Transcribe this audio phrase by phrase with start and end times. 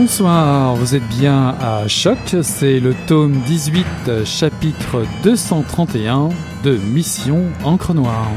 [0.00, 6.28] Bonsoir, vous êtes bien à Choc, c'est le tome 18, chapitre 231
[6.62, 8.30] de Mission Encre Noire.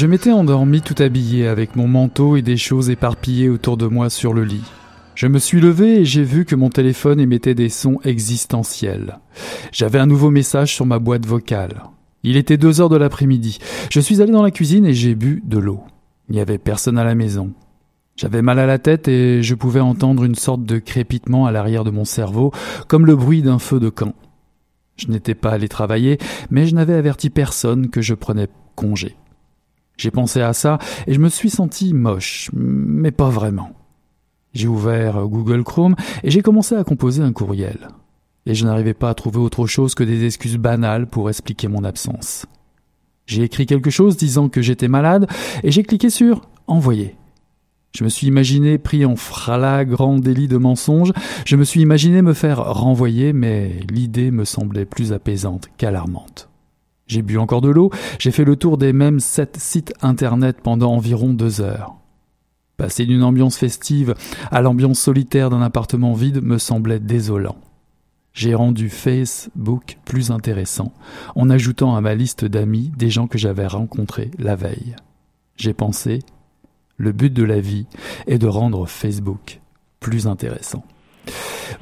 [0.00, 4.08] Je m'étais endormi tout habillé avec mon manteau et des choses éparpillées autour de moi
[4.08, 4.64] sur le lit.
[5.14, 9.18] Je me suis levé et j'ai vu que mon téléphone émettait des sons existentiels.
[9.72, 11.82] J'avais un nouveau message sur ma boîte vocale.
[12.22, 13.58] Il était deux heures de l'après-midi.
[13.90, 15.82] Je suis allé dans la cuisine et j'ai bu de l'eau.
[16.30, 17.52] Il n'y avait personne à la maison.
[18.16, 21.84] J'avais mal à la tête et je pouvais entendre une sorte de crépitement à l'arrière
[21.84, 22.52] de mon cerveau,
[22.88, 24.14] comme le bruit d'un feu de camp.
[24.96, 26.16] Je n'étais pas allé travailler,
[26.48, 29.14] mais je n'avais averti personne que je prenais congé.
[30.00, 33.72] J'ai pensé à ça et je me suis senti moche, mais pas vraiment.
[34.54, 37.88] J'ai ouvert Google Chrome et j'ai commencé à composer un courriel.
[38.46, 41.84] Et je n'arrivais pas à trouver autre chose que des excuses banales pour expliquer mon
[41.84, 42.46] absence.
[43.26, 45.26] J'ai écrit quelque chose disant que j'étais malade
[45.62, 47.16] et j'ai cliqué sur Envoyer.
[47.94, 49.16] Je me suis imaginé pris en
[49.84, 51.12] grand délit de mensonge,
[51.44, 56.49] je me suis imaginé me faire renvoyer, mais l'idée me semblait plus apaisante qu'alarmante.
[57.10, 60.92] J'ai bu encore de l'eau, j'ai fait le tour des mêmes sept sites internet pendant
[60.92, 61.96] environ deux heures.
[62.76, 64.14] Passer d'une ambiance festive
[64.52, 67.56] à l'ambiance solitaire d'un appartement vide me semblait désolant.
[68.32, 70.92] J'ai rendu Facebook plus intéressant
[71.34, 74.94] en ajoutant à ma liste d'amis des gens que j'avais rencontrés la veille.
[75.56, 76.20] J'ai pensé,
[76.96, 77.86] le but de la vie
[78.28, 79.60] est de rendre Facebook
[79.98, 80.84] plus intéressant.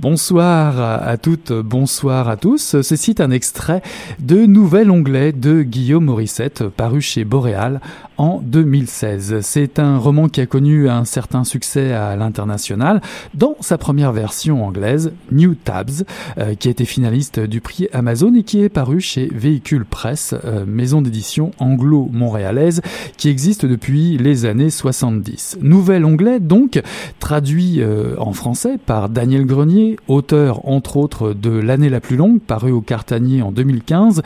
[0.01, 2.81] Bonsoir à toutes, bonsoir à tous.
[2.83, 3.83] Ceci est un extrait
[4.21, 7.81] de Nouvel Onglet de Guillaume Morissette, paru chez Boréal
[8.19, 9.41] en 2016.
[9.41, 13.01] C'est un roman qui a connu un certain succès à l'international
[13.35, 16.05] dans sa première version anglaise, New Tabs,
[16.39, 20.35] euh, qui a été finaliste du prix Amazon et qui est paru chez Véhicule Presse,
[20.45, 22.83] euh, maison d'édition anglo-montréalaise
[23.17, 25.59] qui existe depuis les années 70.
[25.63, 26.83] Nouvel onglet donc,
[27.21, 32.41] traduit euh, en français par Daniel Grenier, auteur entre autres de L'année la plus longue,
[32.41, 34.23] paru au Cartanier en 2015,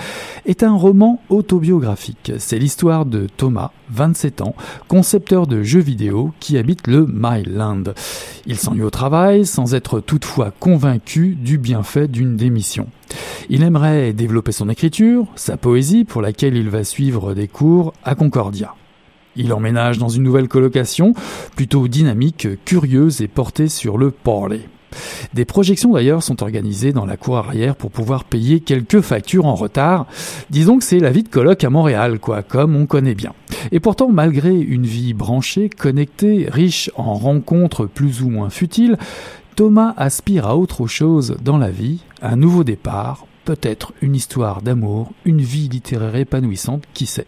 [0.47, 2.33] est un roman autobiographique.
[2.39, 4.55] C'est l'histoire de Thomas, 27 ans,
[4.89, 7.85] concepteur de jeux vidéo qui habite le Myland.
[8.47, 12.89] Il s'ennuie au travail sans être toutefois convaincu du bienfait d'une démission.
[13.51, 18.15] Il aimerait développer son écriture, sa poésie pour laquelle il va suivre des cours à
[18.15, 18.75] Concordia.
[19.37, 21.15] Il emménage dans une nouvelle colocation,
[21.57, 24.69] plutôt dynamique, curieuse et portée sur le parler.
[25.35, 29.55] Des projections d'ailleurs sont organisées dans la cour arrière pour pouvoir payer quelques factures en
[29.55, 30.07] retard.
[30.51, 33.33] Disons que c'est la vie de coloc à Montréal, quoi, comme on connaît bien.
[33.71, 38.99] Et pourtant, malgré une vie branchée, connectée, riche en rencontres plus ou moins futiles,
[39.57, 45.13] Thomas aspire à autre chose dans la vie, un nouveau départ, peut-être une histoire d'amour,
[45.25, 47.27] une vie littéraire épanouissante, qui sait.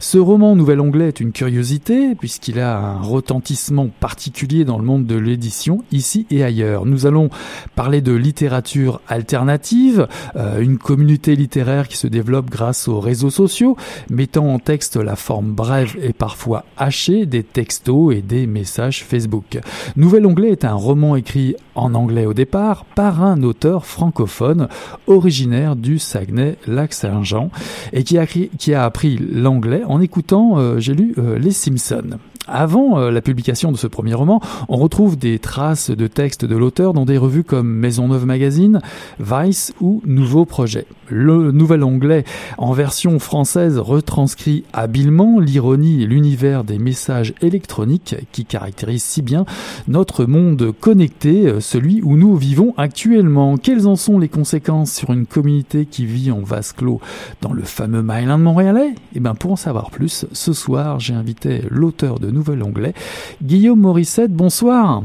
[0.00, 5.06] Ce roman Nouvel Anglais est une curiosité, puisqu'il a un retentissement particulier dans le monde
[5.06, 6.86] de l'édition, ici et ailleurs.
[6.86, 7.30] Nous allons
[7.74, 10.06] parler de littérature alternative,
[10.36, 13.76] euh, une communauté littéraire qui se développe grâce aux réseaux sociaux,
[14.10, 19.58] mettant en texte la forme brève et parfois hachée des textos et des messages Facebook.
[19.96, 24.68] Nouvel Anglais est un roman écrit en anglais au départ par un auteur francophone
[25.06, 25.45] originaire
[25.76, 27.50] du Saguenay-Lac-Saint-Jean
[27.92, 32.18] et qui a, qui a appris l'anglais en écoutant, euh, j'ai lu, euh, Les Simpsons.
[32.48, 36.56] Avant euh, la publication de ce premier roman, on retrouve des traces de textes de
[36.56, 38.80] l'auteur dans des revues comme Maison Neuve Magazine,
[39.18, 40.86] Vice ou Nouveau Projet.
[41.08, 42.24] Le nouvel anglais
[42.56, 49.44] en version française retranscrit habilement l'ironie et l'univers des messages électroniques qui caractérisent si bien
[49.88, 53.56] notre monde connecté, celui où nous vivons actuellement.
[53.56, 56.98] Quelles en sont les conséquences sur une communauté qui vit en vase clos
[57.42, 61.62] dans le fameux Myland montréalais Eh bien, pour en savoir plus, ce soir, j'ai invité
[61.68, 62.94] l'auteur de Nouvel Onglet.
[63.42, 65.02] Guillaume Morissette, bonsoir.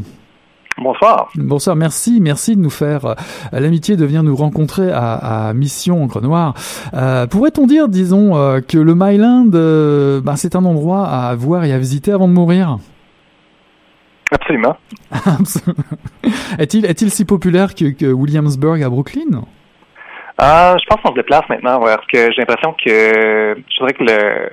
[0.77, 1.29] Bonsoir.
[1.35, 3.15] Bonsoir, merci, merci de nous faire euh,
[3.51, 6.53] l'amitié de venir nous rencontrer à, Mission Encre Noire.
[6.93, 9.51] Euh, pourrait-on dire, disons, euh, que le Myland,
[10.23, 12.77] bah, c'est un endroit à voir et à visiter avant de mourir?
[14.31, 14.77] Absolument.
[16.57, 19.43] est-il est-il si populaire que, Williamsburg à Brooklyn?
[20.41, 24.49] Je pense qu'on se déplace maintenant, parce que j'ai l'impression que je dirais que le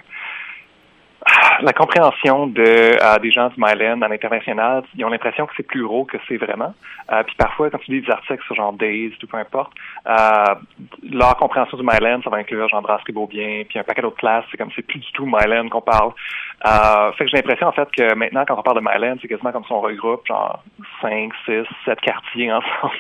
[1.63, 5.67] la compréhension de euh, des gens du Myland à l'international, ils ont l'impression que c'est
[5.67, 6.75] plus gros que c'est vraiment.
[7.13, 9.73] Euh, puis parfois, quand tu lis des articles sur genre Days ou peu importe,
[10.07, 10.55] euh,
[11.03, 14.45] leur compréhension du Myland, ça va inclure genre Brasserie Beaubien, puis un paquet d'autres classes.
[14.51, 16.13] C'est comme c'est plus du tout Myland qu'on parle.
[16.67, 19.29] Euh, fait que j'ai l'impression en fait que maintenant, quand on parle de Myland, c'est
[19.29, 20.65] quasiment comme si on regroupe genre
[21.01, 22.97] 5, 6, 7 quartiers ensemble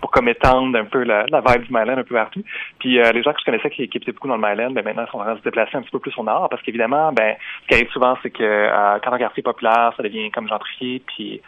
[0.00, 2.42] pour comme étendre un peu la, la vibe du Myland un peu partout.
[2.78, 4.84] Puis euh, les gens que je connaissais qui, qui étaient beaucoup dans le Myland, ben
[4.84, 6.62] maintenant ils sont en train de se déplacer un petit peu plus au nord parce
[6.62, 10.02] qu'évidemment, ben ce qui arrive souvent, c'est que euh, quand un quartier est populaire, ça
[10.02, 11.40] devient comme gentrifié, puis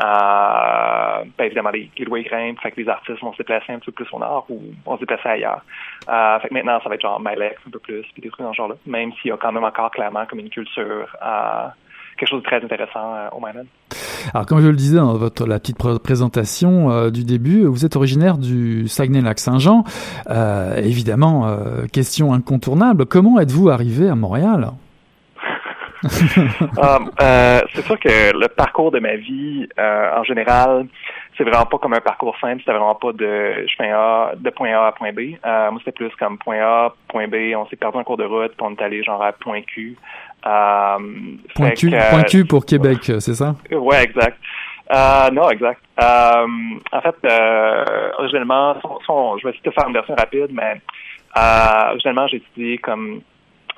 [0.00, 4.04] euh, ben, évidemment les, les fait que les artistes vont se déplacer un petit peu
[4.04, 5.62] plus au nord ou vont se déplacer ailleurs.
[6.08, 8.44] Euh, fait que maintenant, ça va être genre Mylex un peu plus, puis des trucs
[8.44, 11.68] dans ce genre-là, même s'il y a quand même encore clairement comme une culture euh,
[12.16, 13.66] quelque chose de très intéressant euh, au Myland.
[14.34, 17.84] Alors, comme je le disais dans votre la petite pr présentation euh, du début, vous
[17.84, 19.84] êtes originaire du Saguenay-Lac-Saint-Jean.
[20.28, 23.06] Euh, évidemment, euh, question incontournable.
[23.06, 24.72] Comment êtes-vous arrivé à Montréal?
[26.78, 30.86] um, euh, c'est sûr que le parcours de ma vie, euh, en général,
[31.36, 32.60] c'est vraiment pas comme un parcours simple.
[32.60, 35.36] C'était vraiment pas de je fais A, de point A à point B.
[35.44, 37.54] Euh, moi, c'était plus comme point A, point B.
[37.56, 39.96] On s'est perdu en cours de route, puis on est allé genre à point Q.
[40.46, 40.98] Euh,
[41.54, 43.54] point, Q que, point Q pour Québec, c'est ça?
[43.70, 44.38] Ouais, exact.
[44.94, 45.82] Euh, non, exact.
[46.00, 46.46] Euh,
[46.92, 50.80] en fait, euh, originellement, son, son, je vais essayer de faire une version rapide, mais
[51.36, 53.20] euh, originellement, j'ai étudié comme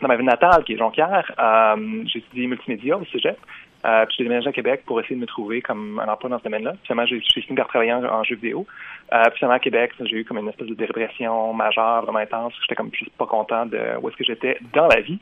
[0.00, 3.38] dans ma ville natale, qui est Jonquière, euh, j'ai étudié multimédia au cégep.
[3.84, 6.38] Euh, puis j'ai déménagé à Québec pour essayer de me trouver comme un emploi dans
[6.38, 6.74] ce domaine-là.
[6.84, 8.66] Finalement, j'ai fini par travailler en, en jeux vidéo.
[9.12, 12.52] Euh, puis finalement, à Québec, j'ai eu comme une espèce de dépression majeure, vraiment intense.
[12.60, 15.18] J'étais comme juste pas content de où est-ce que j'étais dans la vie.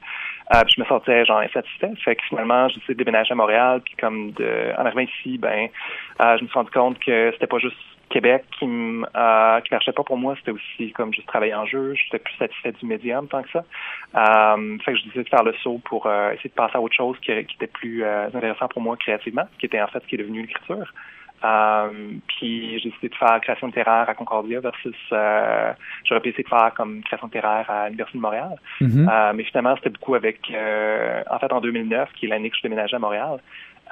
[0.55, 1.93] Euh, puis je me sentais genre insatisfait.
[2.05, 3.81] Fait que finalement, j'ai décidé de déménager à Montréal.
[3.85, 5.69] Puis comme de, en arrivant ici, ben,
[6.21, 7.77] euh, je me suis rendu compte que c'était pas juste
[8.11, 11.67] Québec qui me euh, qui marchait pas pour moi, c'était aussi comme juste travailler en
[11.67, 11.95] jeu.
[11.95, 13.65] J'étais plus satisfait du médium tant que ça.
[14.17, 16.81] Euh, fait que j'ai décidé de faire le saut pour euh, essayer de passer à
[16.81, 20.01] autre chose qui, qui était plus euh, intéressant pour moi créativement, qui était en fait
[20.01, 20.93] ce qui est devenu l'écriture.
[21.45, 21.91] Euh,
[22.27, 25.73] puis j'ai décidé de faire création littéraire à Concordia versus euh,
[26.05, 28.57] j'aurais pu essayer de faire comme création littéraire à l'Université de Montréal.
[28.81, 29.09] Mm-hmm.
[29.09, 32.57] Euh, mais finalement, c'était beaucoup avec euh, en fait en 2009, qui est l'année que
[32.57, 33.39] je déménageais à Montréal,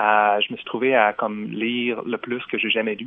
[0.00, 3.06] euh, je me suis trouvé à comme lire le plus que j'ai jamais lu.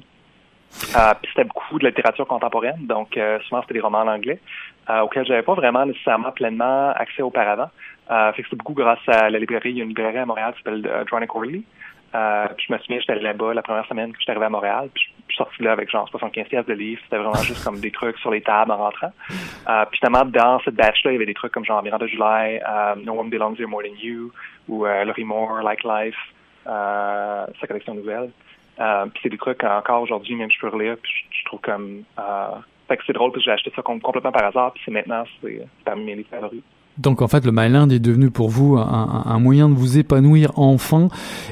[0.96, 4.40] Euh, puis c'était beaucoup de littérature contemporaine, donc euh, souvent c'était des romans en anglais,
[4.90, 7.70] euh, auxquels j'avais pas vraiment nécessairement pleinement accès auparavant.
[8.12, 9.72] Euh, fait que c'est beaucoup grâce à la librairie.
[9.72, 11.62] Il y a une librairie à Montréal qui s'appelle uh, Dronic Orley.
[12.16, 14.90] Euh, puis je me souviens, j'étais là-bas la première semaine que j'étais arrivé à Montréal,
[14.94, 17.02] puis je suis sorti là avec genre 75 pièces de livres.
[17.04, 19.12] C'était vraiment juste comme des trucs sur les tables en rentrant.
[19.70, 22.60] Euh, puis finalement, dans cette batch-là, il y avait des trucs comme genre Miranda July,
[22.68, 24.32] euh, No One Belongs Here More Than You,
[24.68, 26.18] ou euh, Laurie Moore, Like Life,
[26.66, 28.32] euh, sa collection nouvelle.
[28.80, 32.04] Euh, puis c'est des trucs encore aujourd'hui, même je peux relire, puis je, trouve comme...
[32.18, 32.56] Euh,
[32.88, 35.24] fait que c'est drôle, parce que j'ai acheté ça complètement par hasard, puis c'est maintenant,
[35.42, 36.64] c'est parmi mes livres favoris.
[37.00, 41.08] Donc en fait, le Myland est devenu pour vous un, moyen de vous épanouir enfin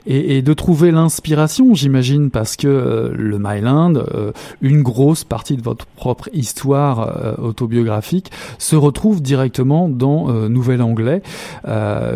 [0.05, 5.61] et, de trouver l'inspiration, j'imagine, parce que euh, le Myland, euh, une grosse partie de
[5.61, 11.21] votre propre histoire euh, autobiographique, se retrouve directement dans Nouvel Anglais,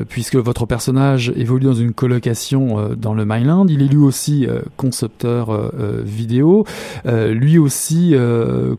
[0.09, 3.67] puisque votre personnage évolue dans une colocation dans le Myland.
[3.67, 5.71] Il est lui aussi concepteur
[6.03, 6.65] vidéo,
[7.05, 8.13] lui aussi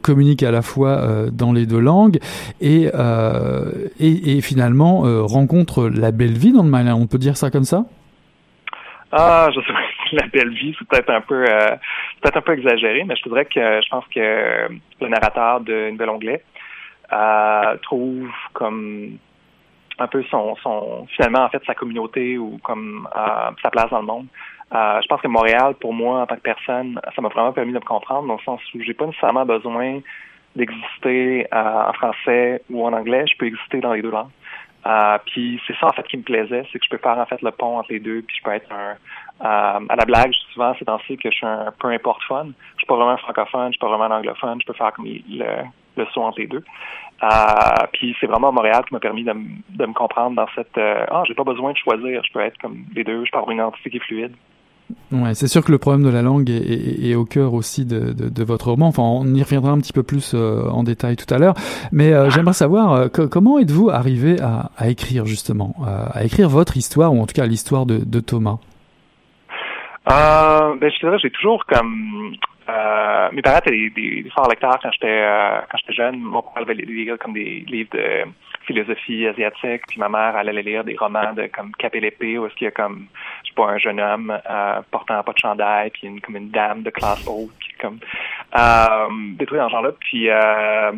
[0.03, 2.19] communique à la fois dans les deux langues
[2.61, 2.91] et,
[4.01, 6.99] et finalement euh, rencontre la belle vie dans le Myland.
[7.01, 7.85] On peut dire ça comme ça?
[9.13, 9.73] Ah, je sais
[10.13, 11.69] la belle vie, c'est peut-être un peu euh,
[12.21, 14.69] peut-être un peu exagéré, mais je voudrais que je pense que
[15.01, 16.43] le narrateur de Une belle onglet
[17.13, 19.19] euh, trouve comme
[19.99, 24.01] un peu son, son finalement en fait sa communauté ou comme euh, sa place dans
[24.01, 24.27] le monde.
[24.75, 27.73] Euh, je pense que Montréal, pour moi, en tant que personne, ça m'a vraiment permis
[27.73, 30.01] de me comprendre, dans le sens où j'ai pas nécessairement besoin
[30.57, 34.31] d'exister euh, en français ou en anglais, je peux exister dans les deux langues.
[34.85, 37.27] Euh, puis c'est ça en fait qui me plaisait, c'est que je peux faire en
[37.27, 38.97] fait le pont entre les deux, puis je peux être un
[39.45, 42.47] euh, à la blague, souvent c'est ainsi que je suis un peu importe fun.
[42.47, 45.45] Je suis pas vraiment francophone, je suis pas vraiment anglophone, je peux faire comme le,
[45.97, 46.65] le saut entre les deux.
[47.93, 51.35] Puis c'est vraiment Montréal qui m'a permis de, de me comprendre dans cette ah j'ai
[51.35, 53.97] pas besoin de choisir, je peux être comme les deux, je avoir une identité qui
[53.99, 54.35] est fluide.
[55.11, 58.71] Ouais, c'est sûr que le problème de la langue est, au cœur aussi de, votre
[58.71, 58.89] roman.
[58.89, 61.55] Enfin, on y reviendra un petit peu plus euh, en détail tout à l'heure.
[61.93, 67.13] Mais euh, j'aimerais savoir euh, comment êtes-vous arrivé à, écrire justement, à écrire votre histoire
[67.13, 68.59] ou en tout cas l'histoire de, Thomas?
[70.07, 72.35] Ben, je dirais, j'ai toujours comme
[73.33, 75.23] mes parents étaient des, des, des forts lecteurs quand j'étais
[75.71, 76.19] quand j'étais jeune.
[76.21, 78.25] Mon père avait lire comme des livres de
[78.73, 82.39] philosophie asiatique, puis ma mère elle allait lire des romans de comme Cap et l'épée,
[82.39, 83.07] où est-ce qu'il y a comme
[83.45, 86.51] je sais pas un jeune homme euh, portant pas de chandail, puis une comme une
[86.51, 87.99] dame de classe haute, qui comme
[88.57, 89.93] euh, des trucs dans ce genre-là.
[90.01, 90.93] Puis euh,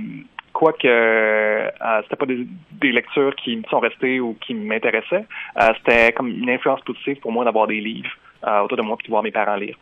[0.53, 1.69] quoique euh,
[2.03, 2.47] c'était pas des,
[2.81, 5.27] des, lectures qui me sont restées ou qui m'intéressaient,
[5.61, 8.11] euh, c'était comme une influence positive pour moi d'avoir des livres
[8.47, 9.77] euh, autour de moi puis de voir mes parents lire.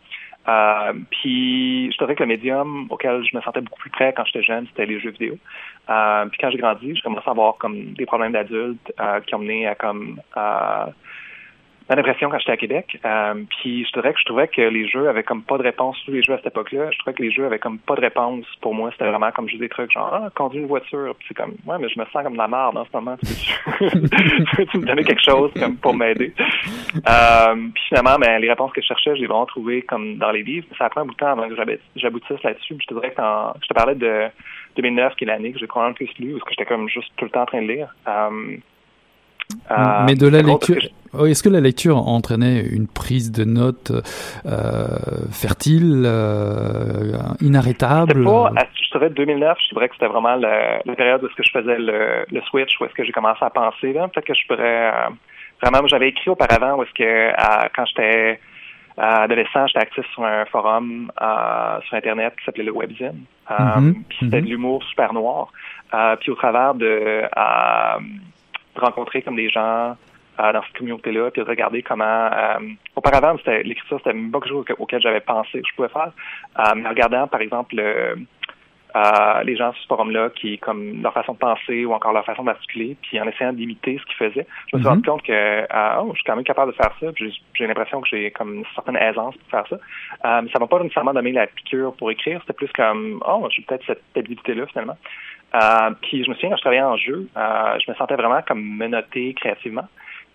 [0.47, 4.25] Euh, puis je dirais que le médium auquel je me sentais beaucoup plus près quand
[4.25, 5.37] j'étais jeune, c'était les jeux vidéo.
[5.89, 9.35] Euh, puis quand j'ai grandi, j'ai commencé à avoir comme des problèmes d'adultes euh, qui
[9.35, 10.19] ont mené à comme
[11.89, 12.99] ma dépression quand j'étais à Québec.
[13.05, 15.97] Euh, puis je dirais que je trouvais que les jeux avaient comme pas de réponse,
[16.05, 18.01] tous les jeux à cette époque-là, je trouvais que les jeux avaient comme pas de
[18.01, 18.91] réponse pour moi.
[18.91, 21.15] C'était vraiment comme juste des trucs genre Ah, conduire une voiture.
[21.17, 23.17] Puis c'est comme Ouais, mais je me sens comme de la merde en ce moment.
[23.23, 26.33] Tu peux me donner quelque chose comme pour m'aider?
[26.37, 30.31] Euh, puis finalement, ben, les réponses que je cherchais, je les vraiment trouvées comme dans
[30.31, 30.67] les livres.
[30.77, 31.55] Ça a pris un bout de temps avant que
[31.95, 32.75] j'aboutisse là-dessus.
[32.79, 33.21] Je te dirais que
[33.61, 34.27] je te parlais de
[34.77, 37.11] 2009, qui est l'année que j'ai probablement le plus lu, parce que j'étais comme juste
[37.17, 37.93] tout le temps en train de lire.
[38.07, 38.57] Euh,
[40.05, 40.81] mais de la lecture,
[41.17, 43.91] oh, est-ce que la lecture entraînait une prise de notes
[44.45, 44.87] euh,
[45.31, 48.23] fertile, euh, inarrêtable?
[48.23, 51.51] Pas, Je dirais 2009, je dirais que c'était vraiment la, période où est-ce que je
[51.51, 53.93] faisais le, le switch, où est-ce que j'ai commencé à penser.
[53.93, 55.09] Peut-être que je pourrais euh,
[55.61, 58.39] vraiment, j'avais écrit auparavant où est-ce que quand j'étais
[58.97, 61.11] adolescent, j'étais actif sur un forum
[61.85, 63.25] sur Internet qui s'appelait le Webzine.
[63.47, 64.49] Puis c'était de mm-hmm.
[64.49, 65.51] l'humour super noir.
[66.19, 67.23] puis au travers de
[68.75, 69.95] rencontrer comme des gens
[70.39, 72.03] euh, dans cette communauté-là, puis de regarder comment.
[72.03, 72.57] Euh,
[72.95, 76.11] auparavant, c'était l'écriture, c'était pas quelque chose auquel j'avais pensé que je pouvais faire.
[76.57, 78.15] Euh, mais en regardant, par exemple, euh,
[79.43, 82.43] les gens sur ce forum-là, qui comme leur façon de penser ou encore leur façon
[82.43, 84.89] d'articuler, puis en essayant d'imiter ce qu'ils faisaient, je me suis mm-hmm.
[84.89, 87.07] rendu compte que oh, je suis quand même capable de faire ça.
[87.53, 90.41] J'ai l'impression que j'ai comme une certaine aisance pour faire ça.
[90.41, 92.39] mais ça m'a pas nécessairement donné la piqûre pour écrire.
[92.41, 94.97] C'était plus comme oh, j'ai peut-être cette habilité-là finalement.
[95.55, 98.41] Euh, puis je me souviens quand je travaillais en jeu, euh, je me sentais vraiment
[98.41, 99.87] comme menotté créativement.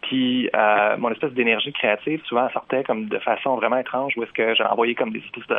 [0.03, 4.33] Puis euh, mon espèce d'énergie créative souvent sortait comme de façon vraiment étrange où est-ce
[4.33, 5.57] que j'ai envoyé comme des espèces de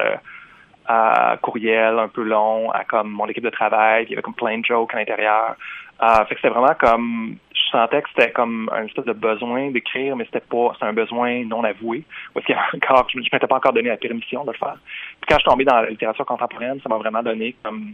[0.90, 4.24] euh, courriels un peu longs à comme mon équipe de travail, puis il y avait
[4.24, 5.56] comme plein de jokes à l'intérieur.
[6.02, 9.70] Euh, fait que c'était vraiment comme je sentais que c'était comme un espèce de besoin
[9.72, 12.04] d'écrire, mais c'était pas c'était un besoin non avoué.
[12.34, 14.78] Parce qu'il encore je, je m'étais pas encore donné la permission de le faire.
[15.20, 17.94] Puis quand je suis tombé dans la littérature contemporaine, ça m'a vraiment donné comme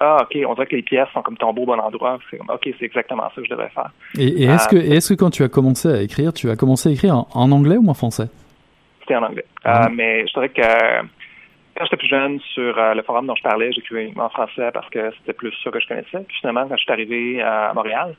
[0.00, 2.18] ah, OK, on dirait que les pièces sont comme tombées au bon endroit.
[2.30, 3.90] C'est comme, OK, c'est exactement ça que je devrais faire.
[4.16, 6.88] Et, est-ce que, euh, est-ce que quand tu as commencé à écrire, tu as commencé
[6.88, 8.28] à écrire en, anglais ou en français?
[9.00, 9.44] C'était en anglais.
[9.64, 9.86] Ah.
[9.86, 10.62] Euh, mais je dirais que
[11.76, 14.88] quand j'étais plus jeune, sur euh, le forum dont je parlais, j'écrivais en français parce
[14.90, 16.20] que c'était plus ça que je connaissais.
[16.26, 18.14] Puis finalement, quand je suis arrivé à Montréal,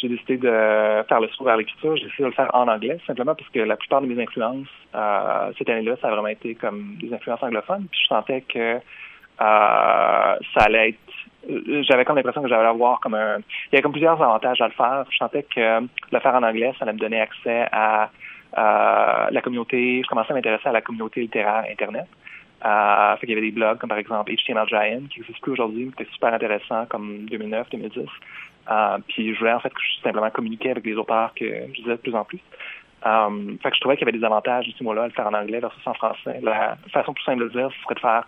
[0.00, 1.96] j'ai décidé de faire le saut vers l'écriture.
[1.96, 4.68] J'ai décidé de le faire en anglais, simplement parce que la plupart de mes influences
[5.58, 7.86] cette année-là, ça a vraiment été comme des influences anglophones.
[7.90, 8.78] Puis je sentais que euh,
[9.38, 10.98] ça allait être
[11.82, 14.66] j'avais comme l'impression que j'allais avoir comme un il y avait comme plusieurs avantages à
[14.66, 15.04] le faire.
[15.10, 18.10] Je sentais que le faire en anglais, ça allait me donner accès à
[18.56, 20.02] la communauté.
[20.02, 22.06] Je commençais à m'intéresser à la communauté littéraire Internet.
[22.64, 25.52] Euh, fait qu'il y avait des blogs comme par exemple HTML Giant qui n'existe plus
[25.52, 28.08] aujourd'hui, mais qui était super intéressant comme 2009, 2010.
[28.68, 31.82] Euh, puis je voulais en fait que je simplement communiquer avec des auteurs que je
[31.82, 32.40] disais de plus en plus.
[33.04, 35.26] Euh, fait que je trouvais qu'il y avait des avantages, ce mois-là, à le faire
[35.26, 36.40] en anglais versus en français.
[36.42, 38.24] La façon plus simple de le dire, ce serait de faire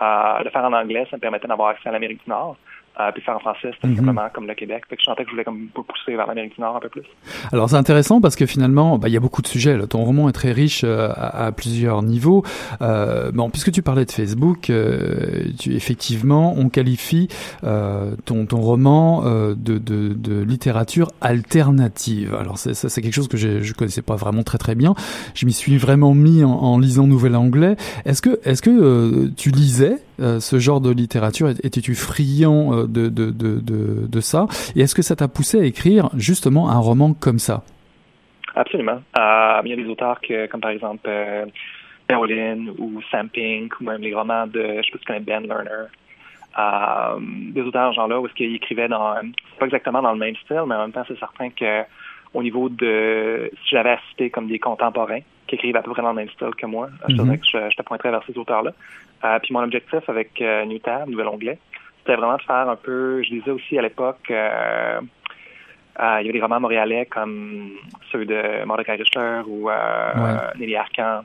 [0.00, 2.56] euh, le faire en anglais, ça me permettait d'avoir accès à l'Amérique du Nord.
[3.00, 3.96] Euh, puis faire en français, c'était mhm.
[3.96, 4.84] simplement comme le Québec.
[4.88, 6.88] Fait que je sentais que je voulais comme pousser vers l'Amérique du Nord un peu
[6.88, 7.04] plus.
[7.52, 9.76] Alors c'est intéressant parce que finalement, bah, il y a beaucoup de sujets.
[9.76, 9.86] Là.
[9.86, 12.42] Ton roman est très riche euh, à, plusieurs niveaux.
[12.82, 17.28] Euh, bon, puisque tu parlais de Facebook, euh, tu, effectivement, on qualifie
[17.64, 22.34] euh, ton, ton roman de, de, de, littérature alternative.
[22.34, 24.94] Alors c'est, ça, c'est quelque chose que je ne connaissais pas vraiment très très bien.
[25.34, 27.76] Je m'y suis vraiment mis en, en lisant Nouvel Anglais.
[28.04, 33.60] Est-ce que, est-ce que tu lisais ce genre de littérature Étais-tu friand de, de, de,
[33.60, 34.46] de, de ça?
[34.76, 37.62] Et est-ce que ça t'a poussé à écrire justement un roman comme ça?
[38.58, 39.00] Absolument.
[39.16, 41.46] Euh, il y a des auteurs que, comme par exemple euh,
[42.78, 45.46] ou Sam Pink ou même les romans de, je sais pas si tu connais Ben
[45.46, 45.86] Lerner.
[46.58, 47.20] Euh,
[47.52, 49.14] des auteurs genre-là où est-ce qu'ils écrivaient dans,
[49.60, 51.82] pas exactement dans le même style, mais en même temps, c'est certain que
[52.34, 56.10] au niveau de, si j'avais assisté comme des contemporains qui écrivent à peu près dans
[56.10, 58.72] le même style que moi, je dirais que je, je, te pointerais vers ces auteurs-là.
[59.24, 61.58] Euh, puis mon objectif avec euh, New Tab, Nouvel Onglet,
[61.98, 65.00] c'était vraiment de faire un peu, je disais aussi à l'époque, euh,
[66.00, 67.70] euh, il y avait des romans montréalais comme
[68.12, 69.68] ceux de Mordecai Richter ou
[70.58, 71.22] Nelly Arcan.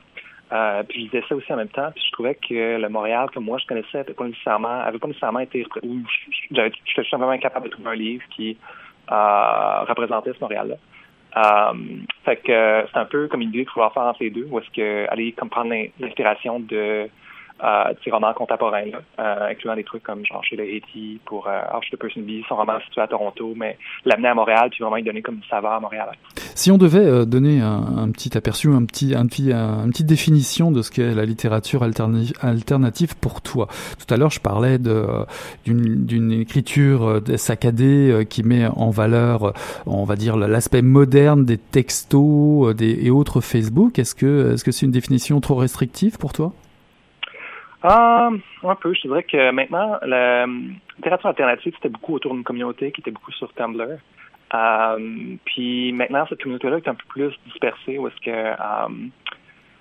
[0.88, 3.38] Puis je disais ça aussi en même temps, puis je trouvais que le Montréal que
[3.38, 5.64] moi je connaissais avait pas nécessairement, avait pas nécessairement été,
[6.50, 8.56] j'étais simplement incapable de trouver un livre qui
[9.08, 10.76] représentait ce Montréal-là.
[11.36, 11.72] Euh,
[12.24, 14.58] fait que c'est un peu comme une idée de pouvoir faire entre les deux, où
[14.58, 17.08] est-ce que aller comprendre l'inspiration de
[17.64, 21.60] euh, ces romans contemporains, là, incluant des trucs comme genre chez le Haiti pour euh,
[21.70, 24.96] Arch the Person B, son roman situé à Toronto, mais l'amener à Montréal puis vraiment
[24.96, 26.10] lui donner comme saveur à Montréal.
[26.54, 30.82] Si on devait donner un, petit aperçu, un petit, un petit, une petite définition de
[30.82, 33.66] ce qu'est la littérature alternative pour toi.
[33.98, 35.04] Tout à l'heure, je parlais de
[35.66, 39.52] d'une écriture saccadée qui met en valeur,
[39.86, 43.98] on va dire, l'aspect moderne des textos et autres Facebook.
[43.98, 46.52] Est-ce que est-ce que c'est une définition trop restrictive pour toi?
[47.86, 48.30] Ah,
[48.62, 48.94] un peu.
[48.94, 50.46] Je dirais que maintenant, la
[50.96, 53.98] littérature alternative, c'était beaucoup autour d'une communauté qui était beaucoup sur Tumblr.
[54.54, 58.88] Euh, puis maintenant, cette communauté-là est un peu plus dispersée, où est-ce que, euh,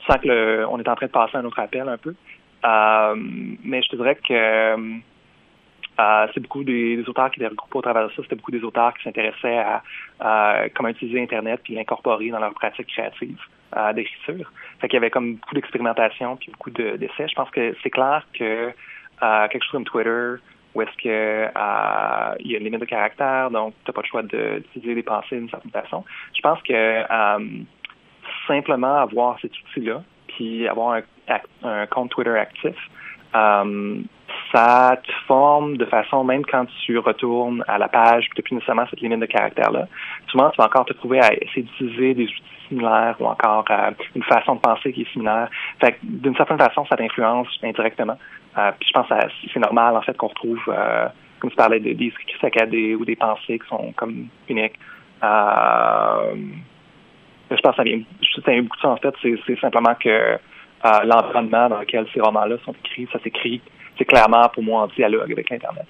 [0.06, 2.14] sans que le, on est en train de passer un autre appel un peu.
[2.66, 3.16] Euh,
[3.64, 5.00] mais je te dirais que
[6.34, 8.22] c'est beaucoup des, auteurs qui étaient regroupés au travers de ça.
[8.24, 9.64] C'était beaucoup des auteurs qui s'intéressaient
[10.20, 13.40] à, comment utiliser Internet puis l'incorporer dans leur pratique créative
[13.96, 14.52] d'écriture.
[14.80, 17.28] Fait qu'il y avait comme beaucoup d'expérimentation puis beaucoup d'essais.
[17.28, 18.72] Je pense que c'est clair que
[19.22, 20.36] euh, quelque chose comme Twitter,
[20.76, 24.02] où est-ce que euh, il y a une limite de caractère, donc tu n'as pas
[24.02, 26.04] le choix d'utiliser des pensées d'une certaine façon.
[26.36, 27.48] Je pense que euh,
[28.48, 32.76] simplement avoir cet outil-là, puis avoir un, un compte Twitter actif,
[34.54, 38.56] ça te forme de façon, même quand tu retournes à la page, tu n'as plus
[38.56, 39.88] nécessairement cette limite de caractère-là,
[40.28, 43.92] souvent tu vas encore te trouver à essayer d'utiliser des outils similaires ou encore euh,
[44.16, 45.50] une façon de penser qui est similaire.
[45.80, 48.18] Fait d'une certaine façon, ça t'influence indirectement.
[48.58, 49.16] Euh, puis je pense que
[49.52, 51.08] c'est normal, en fait, qu'on retrouve, euh,
[51.40, 54.78] comme tu parlais, des, des saccadés ou des pensées qui sont comme uniques.
[57.52, 58.02] Je pense que ça vient,
[58.46, 59.16] ça vient beaucoup de ça, en fait.
[59.22, 60.38] C'est simplement que
[61.06, 63.62] l'environnement dans lequel ces romans-là sont écrits, ça s'écrit
[63.98, 65.86] c'est clairement pour moi en dialogue avec Internet.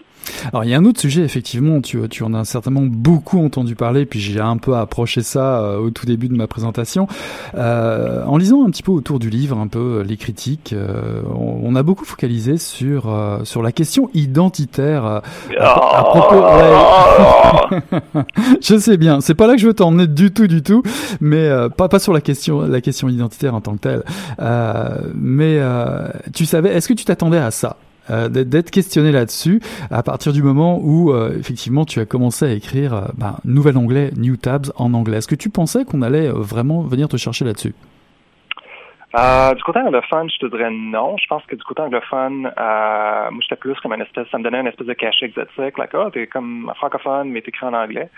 [0.52, 3.76] Alors il y a un autre sujet effectivement, tu, tu en as certainement beaucoup entendu
[3.76, 7.08] parler, puis j'ai un peu approché ça euh, au tout début de ma présentation.
[7.56, 11.22] Euh, en lisant un petit peu autour du livre, un peu euh, les critiques, euh,
[11.34, 13.12] on, a beaucoup focalisé sur
[13.44, 15.06] sur la question identitaire.
[15.06, 15.22] À,
[15.60, 16.44] à, propos,
[18.62, 20.84] je sais bien, c'est pas là que je veux t'emmener du tout, du tout,
[21.20, 24.04] mais pas pas sur la question la question identitaire en tant que telle.
[25.16, 25.60] mais
[26.34, 27.78] tu savais, est-ce que tu t'attendais à ça?
[28.10, 29.62] Euh, d'être questionné là-dessus
[29.92, 33.78] à partir du moment où euh, effectivement tu as commencé à écrire euh, bah, nouvel
[33.78, 35.18] anglais, new tabs en anglais.
[35.18, 37.74] Est-ce que tu pensais qu'on allait vraiment venir te chercher là-dessus?
[39.56, 41.18] du côté anglophone, je te dirais non.
[41.18, 44.62] Je pense que du côté anglophone, moi j'étais plus comme une espèce, ça me donnait
[44.62, 48.10] une espèce de cachet exotique, like oh t'es comme francophone mais t'écris en anglais.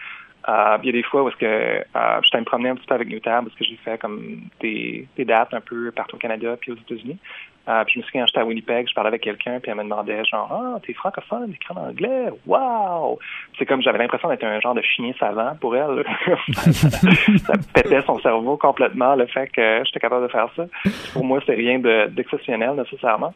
[0.47, 2.85] Euh, il y a des fois où est-ce que euh, je me promener un petit
[2.85, 6.19] peu avec Newtab parce que j'ai fait comme des, des dates un peu partout au
[6.19, 7.17] Canada puis aux États-Unis.
[7.67, 9.77] Euh, puis je me souviens quand j'étais à Winnipeg, je parlais avec quelqu'un puis elle
[9.77, 13.19] me demandait genre ah t'es francophone, t'écris en anglais, wow.
[13.57, 16.05] C'est comme j'avais l'impression d'être un genre de chien savant pour elle.
[16.53, 20.65] ça, pétait son cerveau complètement le fait que j'étais capable de faire ça.
[21.13, 23.33] Pour moi c'est rien d'exceptionnel nécessairement.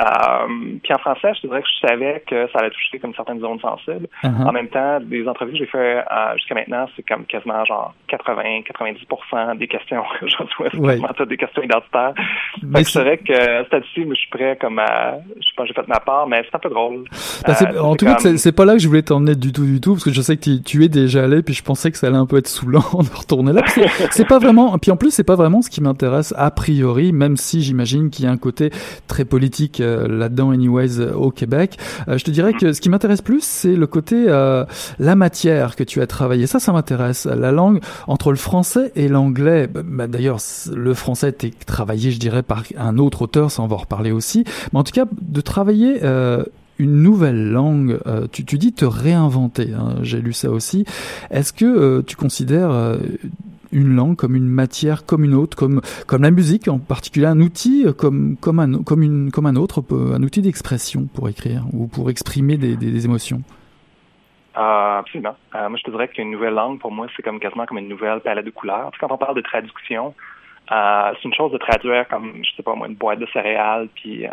[0.00, 3.14] Euh, puis en français, je te dirais que je savais que ça allait toucher comme
[3.14, 4.08] certaines zones sensibles.
[4.22, 4.48] Uh-huh.
[4.48, 7.94] En même temps, des entrevues que j'ai fait euh, jusqu'à maintenant, c'est comme quasiment genre
[8.10, 10.68] 80-90% des questions que je reçois,
[11.16, 12.14] c'est des questions identitaires.
[12.62, 13.34] Mais je dirais que
[13.70, 16.56] c'est je suis prêt comme à, je sais pas, j'ai fait ma part, mais c'est
[16.56, 17.04] un peu drôle.
[17.46, 19.80] Bah, euh, en tout cas, c'est pas là que je voulais t'emmener du tout, du
[19.80, 22.08] tout, parce que je sais que tu es déjà allé, puis je pensais que ça
[22.08, 23.62] allait un peu être saoulant de retourner là.
[24.10, 27.36] C'est pas vraiment, puis en plus, c'est pas vraiment ce qui m'intéresse a priori, même
[27.36, 28.70] si j'imagine qu'il y a un côté
[29.08, 31.78] très politique euh, là-dedans, anyways, euh, au Québec.
[32.08, 34.26] Euh, je te dirais que ce qui m'intéresse plus, c'est le côté
[34.98, 36.46] la matière que tu as travaillé.
[36.46, 37.26] Ça, ça m'intéresse.
[37.26, 39.66] La langue entre le français et l'anglais.
[39.66, 40.38] Bah, bah, d'ailleurs,
[40.74, 44.12] le français était travaillé, je dirais, par un autre auteur, ça on va en reparler
[44.12, 44.44] aussi.
[44.72, 46.00] Mais en tout cas, de travailler
[46.78, 47.98] une nouvelle langue,
[48.32, 50.84] tu, tu dis te réinventer, hein, j'ai lu ça aussi.
[51.30, 52.96] Est-ce que tu considères
[53.74, 57.40] une langue comme une matière comme une autre, comme comme la musique en particulier, un
[57.40, 61.86] outil comme comme un comme une comme un autre, un outil d'expression pour écrire ou
[61.86, 63.42] pour exprimer des, émotions.
[64.56, 65.36] Euh, absolument.
[65.54, 67.88] Euh, moi, je te dirais qu'une nouvelle langue, pour moi, c'est comme quasiment comme une
[67.88, 68.92] nouvelle palette de couleurs.
[69.00, 70.14] Quand on parle de traduction,
[70.70, 73.88] euh, c'est une chose de traduire comme, je sais pas moi, une boîte de céréales,
[73.96, 74.26] puis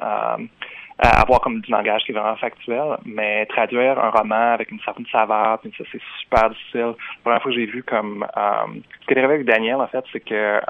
[1.01, 5.05] avoir comme du langage qui est vraiment factuel, mais traduire un roman avec une certaine
[5.11, 6.79] saveur, puis ça c'est super difficile.
[6.79, 9.87] La première fois que j'ai vu comme euh, ce qui est arrivé avec Daniel en
[9.87, 10.61] fait, c'est que euh,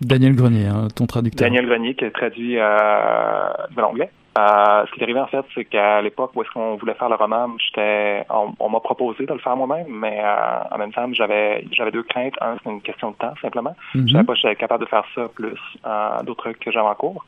[0.00, 1.46] Daniel Grenier, hein, ton traducteur.
[1.46, 4.10] Daniel Grenier qui a traduit euh, de l'anglais.
[4.38, 7.08] Euh, ce qui est arrivé en fait, c'est qu'à l'époque où est-ce qu'on voulait faire
[7.08, 11.12] le roman, j'étais, on, m'a proposé de le faire moi-même, mais euh, en même temps,
[11.12, 12.34] j'avais, j'avais deux craintes.
[12.40, 13.74] Un, c'est une question de temps simplement.
[13.94, 14.06] Mm-hmm.
[14.06, 16.86] Je savais pas si j'étais capable de faire ça plus euh, d'autres trucs que j'avais
[16.86, 17.24] en cours.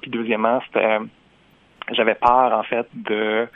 [0.00, 0.98] puis deuxièmement, c'était
[1.92, 3.48] j'avais peur, en fait, de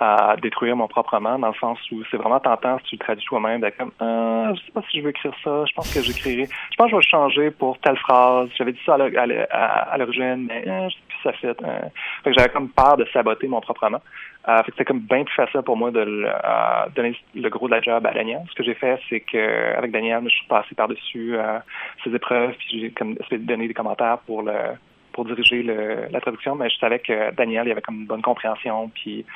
[0.00, 3.00] euh, détruire mon propre roman, dans le sens où c'est vraiment tentant si tu le
[3.00, 5.92] traduis toi-même, d'être comme ah, je sais pas si je veux écrire ça, je pense
[5.92, 6.44] que j'écrirai.
[6.44, 8.48] Je pense que je vais changer pour telle phrase.
[8.56, 10.88] J'avais dit ça à l'origine, mais euh,
[11.22, 11.60] ça fait.
[11.62, 11.80] Euh,
[12.22, 14.00] fait j'avais comme peur de saboter mon propre roman.
[14.48, 16.32] Euh, fait que c'était comme bien plus facile pour moi de euh,
[16.94, 18.40] donner le gros de la job à Daniel.
[18.48, 21.58] Ce que j'ai fait, c'est que avec Daniel, je suis passé par-dessus euh,
[22.02, 24.54] ses épreuves, puis j'ai comme essayé de donner des commentaires pour le
[25.18, 28.88] pour diriger la traduction, mais je savais que Daniel il avait comme une bonne compréhension
[28.94, 29.26] puis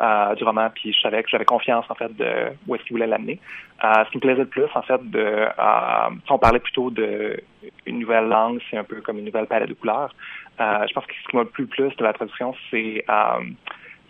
[0.00, 2.92] euh, du roman, puis je savais que j'avais confiance en fait de où est-ce qu'il
[2.92, 3.40] voulait l'amener.
[3.82, 7.42] Euh, ce qui me plaisait le plus, en fait, de euh, on parlait plutôt de
[7.86, 10.14] une nouvelle langue, c'est un peu comme une nouvelle palette de couleurs.
[10.60, 13.04] Euh, je pense que ce qui m'a le plus plus de la traduction, c'est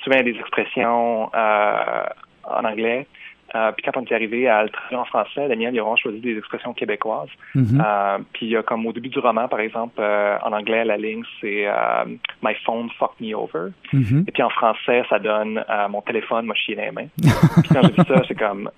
[0.04, 3.06] souvent des expressions en anglais.
[3.54, 5.96] Euh, puis quand on est arrivé à le traduire en français, Daniel, il a vraiment
[5.96, 7.28] choisi des expressions québécoises.
[7.54, 7.82] Mhm.
[7.84, 11.66] Euh, puis comme au début du roman, par exemple, euh, en anglais, la ligne, c'est
[11.66, 12.04] euh,
[12.42, 13.70] My phone fucked me over.
[13.92, 14.24] Mhm.
[14.26, 17.08] Et puis en français, ça donne Mon téléphone m'a chié les mains.
[17.16, 18.70] puis quand j'ai vu ça, c'est comme...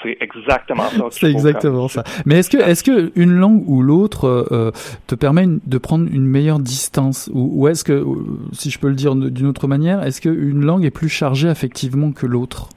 [0.00, 1.04] C'est exactement ça.
[1.10, 2.04] C'est exactement comme- ça.
[2.24, 4.70] Mais est-ce que, est-ce que une langue ou l'autre euh,
[5.08, 8.04] te permet une- de prendre une meilleure distance, ou, ou est-ce que,
[8.52, 12.12] si je peux le dire d'une autre manière, est-ce qu'une langue est plus chargée affectivement
[12.12, 12.68] que l'autre?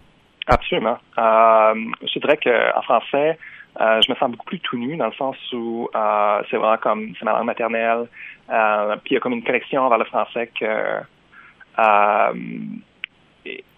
[0.52, 0.98] Absolument.
[1.18, 1.74] Euh,
[2.14, 3.38] je dirais qu'en français,
[3.80, 6.76] euh, je me sens beaucoup plus tout nu dans le sens où euh, c'est vraiment
[6.76, 8.08] comme c'est ma langue maternelle.
[8.50, 11.00] Puis il y a comme une connexion vers le français que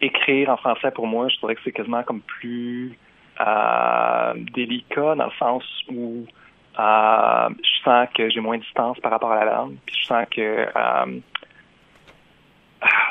[0.01, 2.97] écrire en français pour moi, je dirais que c'est quasiment comme plus
[4.55, 6.25] délicat dans le sens où
[6.75, 9.75] je sens que j'ai moins de distance par rapport à la langue.
[9.85, 10.67] Puis je sens que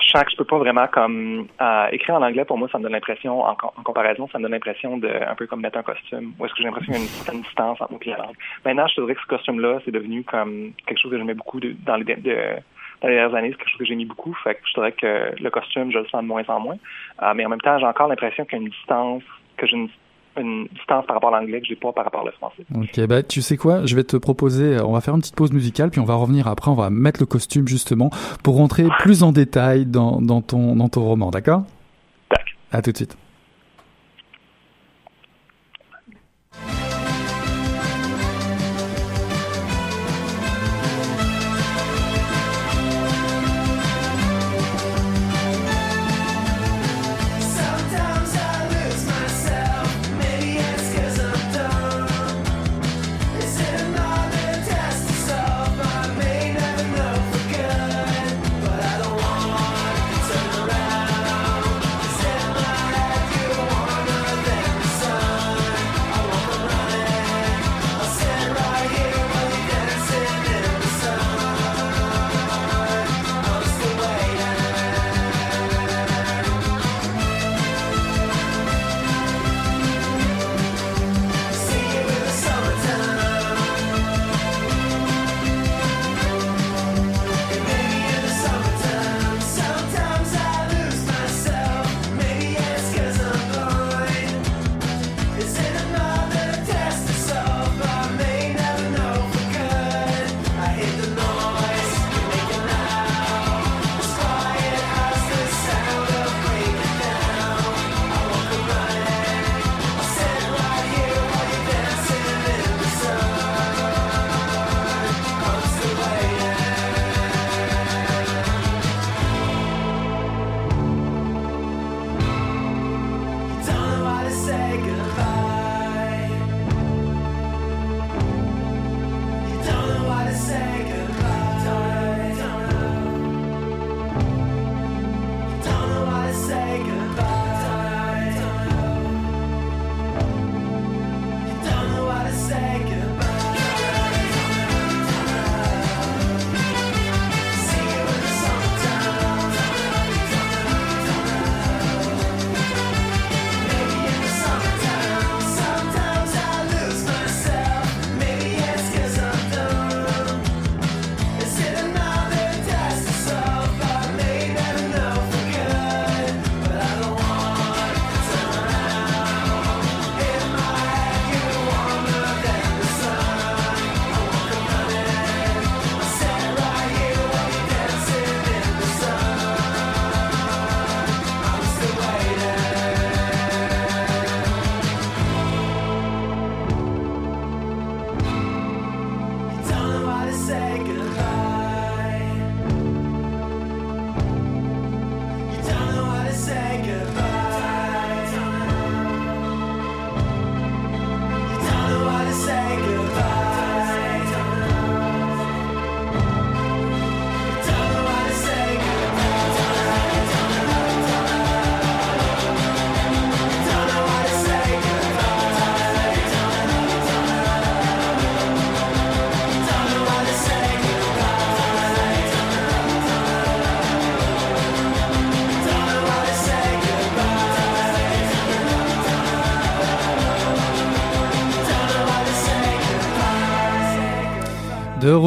[0.01, 2.45] je sens que je peux pas vraiment comme euh, écrire en anglais.
[2.45, 5.09] Pour moi ça me donne l'impression en, co- en comparaison ça me donne l'impression de
[5.09, 6.33] un peu comme mettre un costume.
[6.39, 8.17] Ou est-ce que j'ai l'impression qu'il y a une certaine distance entre moi et la
[8.19, 8.37] langue?
[8.65, 11.35] Maintenant je te dirais que ce costume là c'est devenu comme quelque chose que j'aimais
[11.35, 13.51] beaucoup dans les dernières années.
[13.51, 14.35] C'est quelque chose que j'ai mis beaucoup.
[14.45, 16.77] Fait que je dirais que le costume je le sens de moins en moins.
[17.23, 19.23] Euh, mais en même temps j'ai encore l'impression qu'il y a une distance
[19.57, 19.89] que j'ai une,
[20.39, 23.23] une distance par rapport à l'anglais que j'ai pas par rapport au français Ok, bah
[23.23, 25.91] tu sais quoi, je vais te proposer, euh, on va faire une petite pause musicale,
[25.91, 28.11] puis on va revenir après, on va mettre le costume justement
[28.43, 31.65] pour rentrer plus en détail dans, dans ton dans ton roman, d'accord?
[32.29, 32.45] Tac.
[32.71, 33.17] À tout de suite.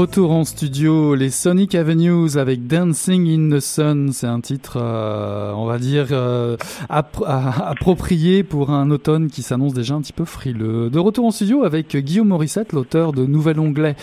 [0.06, 4.12] Retour en studio, les Sonic Avenues avec Dancing in the Sun.
[4.13, 6.58] C'est un titre, euh, on va dire, euh,
[6.89, 10.91] approprié pour un automne qui s'annonce déjà un petit peu frileux.
[10.91, 13.96] De retour en studio avec Guillaume Morissette, l'auteur de Nouvel Onglet.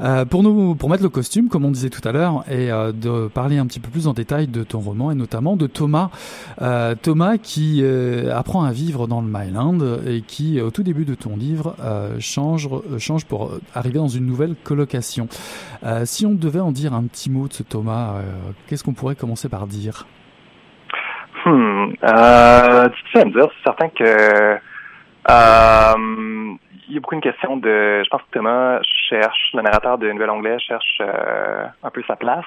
[0.00, 2.90] Euh, pour nous, pour mettre le costume, comme on disait tout à l'heure, et euh,
[2.90, 6.10] de parler un petit peu plus en détail de ton roman et notamment de Thomas.
[6.62, 11.04] Euh, Thomas qui euh, apprend à vivre dans le Myland et qui, au tout début
[11.04, 11.76] de ton livre,
[12.18, 15.28] change, change pour arriver dans une nouvelle colocation.
[15.84, 18.22] Euh, si on devait en dire un petit mot de ce Thomas, euh,
[18.66, 20.06] qu'est-ce qu'on pourrait commencer par dire?
[21.44, 21.92] Hmm.
[22.02, 23.50] Euh, difficile me dire.
[23.58, 24.58] C'est certain que
[25.30, 26.54] euh,
[26.88, 28.02] il y a beaucoup une question de.
[28.04, 32.16] Je pense que Thomas cherche, le narrateur de Nouvel Anglais cherche euh, un peu sa
[32.16, 32.44] place.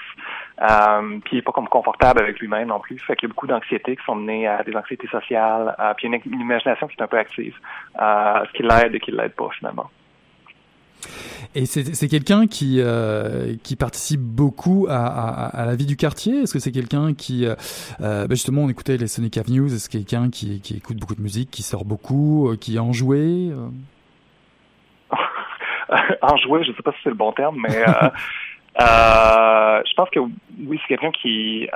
[0.61, 2.99] Euh, puis il est pas comme confortable avec lui-même non plus.
[2.99, 5.75] Fait qu'il y a beaucoup d'anxiétés qui sont menées à des anxiétés sociales.
[5.79, 7.55] Euh, puis une, une imagination qui est un peu active.
[7.99, 9.89] Euh, ce qui l'aide et qui l'aide pas finalement.
[11.55, 16.41] Et c'est quelqu'un qui euh, qui participe beaucoup à, à, à la vie du quartier.
[16.41, 17.55] Est-ce que c'est quelqu'un qui euh,
[18.01, 19.67] euh, bah justement on écoutait les Sonic Avenues.
[19.67, 23.69] Est-ce quelqu'un qui qui écoute beaucoup de musique, qui sort beaucoup, qui en joué euh?
[26.21, 28.09] En jouer, je sais pas si c'est le bon terme, mais euh,
[29.87, 31.67] je pense que oui, c'est quelqu'un qui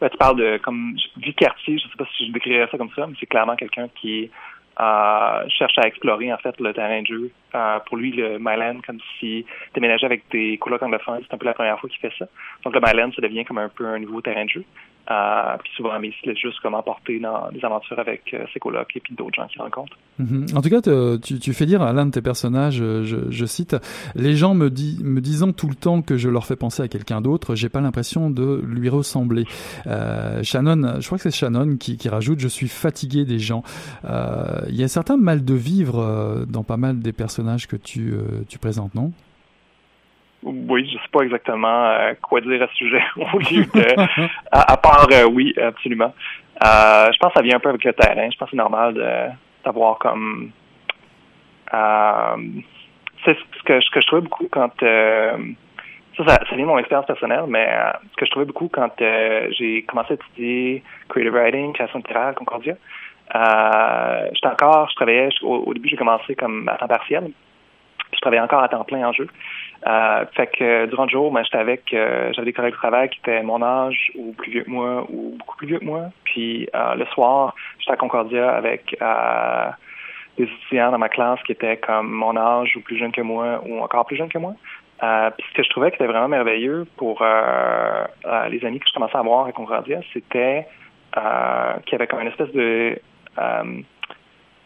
[0.00, 2.90] ben, tu parles de comme du quartier, je sais pas si je décrirais ça comme
[2.96, 4.30] ça, mais c'est clairement quelqu'un qui
[4.78, 7.30] cherche à explorer en fait le terrain de jeu.
[7.56, 11.46] Euh, pour lui, le Myland, comme si déménager avec des colocs anglophones, c'est un peu
[11.46, 12.26] la première fois qu'il fait ça.
[12.64, 14.64] Donc le Myland, ça devient comme un peu un nouveau terrain de jeu.
[15.08, 18.44] Euh, puis souvent, mais il se laisse juste comme emporter dans des aventures avec euh,
[18.52, 19.96] ses colocs et puis d'autres gens qu'il rencontre.
[20.18, 20.46] Mhm.
[20.56, 23.76] En tout cas, tu, fais dire à l'un de tes personnages, euh, je, cite,
[24.16, 26.88] les gens me, dit, me disant tout le temps que je leur fais penser à
[26.88, 29.44] quelqu'un d'autre, j'ai pas l'impression de lui ressembler.
[30.42, 33.62] Shannon, je crois que c'est Shannon qui, qui rajoute, je suis fatigué des gens.
[34.04, 38.44] Il y a certains mal de vivre dans pas mal des personnages que tu, euh,
[38.48, 39.12] tu présentes, non?
[40.42, 44.00] Oui, je sais pas exactement euh, quoi dire à ce sujet au lieu de
[44.52, 46.12] à, à part euh, oui, absolument.
[46.60, 48.28] Je pense que ça vient un peu avec le terrain.
[48.30, 50.50] Je pense que c'est normal d'avoir comme
[53.24, 57.68] c'est ce que, je trouvais beaucoup quand ça, ça, vient de mon expérience personnelle, mais
[58.12, 58.90] ce que je trouvais beaucoup quand
[59.58, 62.76] j'ai commencé à étudier creative writing, création littéraire, Concordia,
[63.34, 67.30] euh, j'étais encore, je travaillais, au, début j'ai commencé comme à temps partiel,
[68.14, 69.26] je travaillais encore à temps plein en jeu.
[69.86, 73.08] Euh, fait que durant le jour, ben, j'étais avec, euh, j'avais des collègues de travail
[73.08, 76.04] qui étaient mon âge ou plus vieux que moi ou beaucoup plus vieux que moi.
[76.24, 78.96] Puis le soir, j'étais à Concordia avec
[80.38, 83.60] des étudiants dans ma classe qui étaient comme mon âge ou plus jeunes que moi
[83.66, 84.54] ou encore plus jeunes que moi.
[85.00, 89.16] Puis ce que je trouvais qui était vraiment merveilleux pour les amis que je commençais
[89.16, 90.66] à avoir à Concordia, c'était
[91.12, 92.98] qu'il y avait comme une espèce de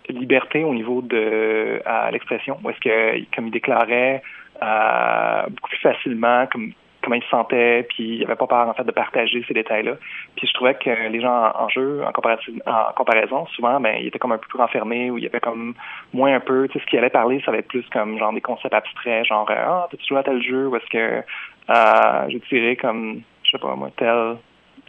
[0.09, 1.81] liberté au niveau de
[2.13, 4.23] l'expression, où est-ce que comme il déclarait
[4.63, 8.75] euh, beaucoup plus facilement comme comment il se sentait, puis il avait pas peur en
[8.75, 9.95] fait de partager ces détails-là.
[10.37, 14.09] Puis je trouvais que les gens en, jeu, en comparaison, en comparaison, souvent, ben, ils
[14.09, 15.75] étaient comme un peu plus renfermés, ou il y avait comme
[16.13, 18.35] moins un peu, tu sais, ce qui allait parler, ça va être plus comme genre
[18.35, 21.23] des concepts abstraits, genre euh, ah, t'as-tu joué à tel jeu, ou est-ce que
[21.71, 24.37] euh, j'ai tiré comme, je sais pas moi, tel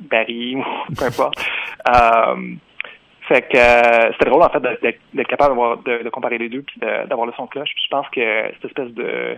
[0.01, 0.55] Barry
[0.89, 1.41] ou peu importe.
[1.87, 2.55] Euh,
[3.27, 4.61] fait que euh, c'était drôle en fait
[5.13, 7.69] d'être capable de, de comparer les deux puis d'avoir le son de cloche.
[7.75, 9.37] Puis je pense que cette espèce de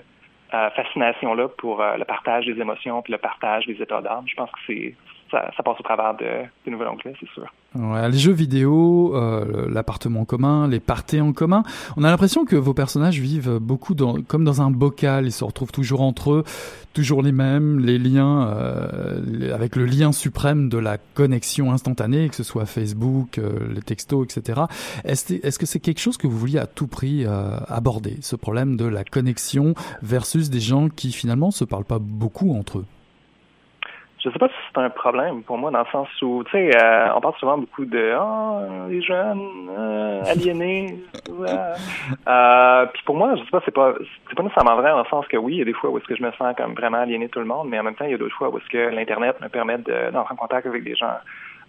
[0.53, 4.25] euh, fascination là pour euh, le partage des émotions puis le partage des états d'âme,
[4.27, 4.95] je pense que c'est
[5.33, 7.51] ça, passe au travers de, nouvelles anglais, c'est sûr.
[7.75, 11.63] Les jeux vidéo, euh, l'appartement en commun, les parties en commun,
[11.97, 13.95] on a l'impression que vos personnages vivent beaucoup
[14.27, 16.43] comme dans un bocal, ils se retrouvent toujours entre eux,
[16.93, 22.35] toujours les mêmes, les liens, euh, avec le lien suprême de la connexion instantanée, que
[22.35, 24.61] ce soit Facebook, euh, les textos, etc.
[25.03, 27.25] Est-ce est-ce que c'est quelque chose que vous vouliez à tout prix
[27.67, 32.53] aborder, ce problème de la connexion versus des gens qui finalement se parlent pas beaucoup
[32.53, 32.85] entre eux?
[34.23, 36.71] Je sais pas si c'est un problème pour moi dans le sens où, tu sais,
[36.81, 40.99] euh, on parle souvent beaucoup de ah les jeunes euh, aliénés.
[42.27, 43.93] Euh, puis pour moi, je sais pas, c'est pas
[44.29, 45.97] c'est pas nécessairement vrai dans le sens que oui, il y a des fois où
[45.97, 47.95] est-ce que je me sens comme vraiment aliéné de tout le monde, mais en même
[47.95, 50.35] temps, il y a d'autres fois où est-ce que l'internet me permet de- d'entrer en
[50.35, 51.15] contact avec des gens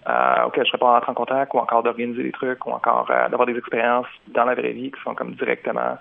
[0.09, 3.07] euh, auxquels je serais pas entré en contact ou encore d'organiser des trucs ou encore
[3.07, 5.99] d'avoir des expériences dans la vraie vie qui sont comme directement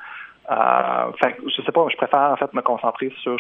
[0.52, 3.38] euh, fait, je sais pas, je préfère en fait me concentrer sur.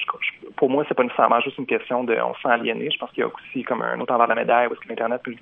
[0.55, 2.89] pour moi, c'est pas nécessairement juste une question de on se sent aliéné.
[2.91, 4.79] Je pense qu'il y a aussi comme un autre envers de la médaille où est-ce
[4.79, 5.35] que l'internet peut,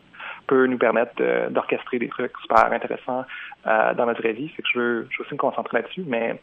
[0.47, 1.13] peut nous permettre
[1.50, 3.26] d'orchestrer des trucs super intéressants
[3.67, 4.50] euh, dans notre vie.
[4.50, 6.39] Fait que je veux, je veux aussi me concentrer là-dessus, mais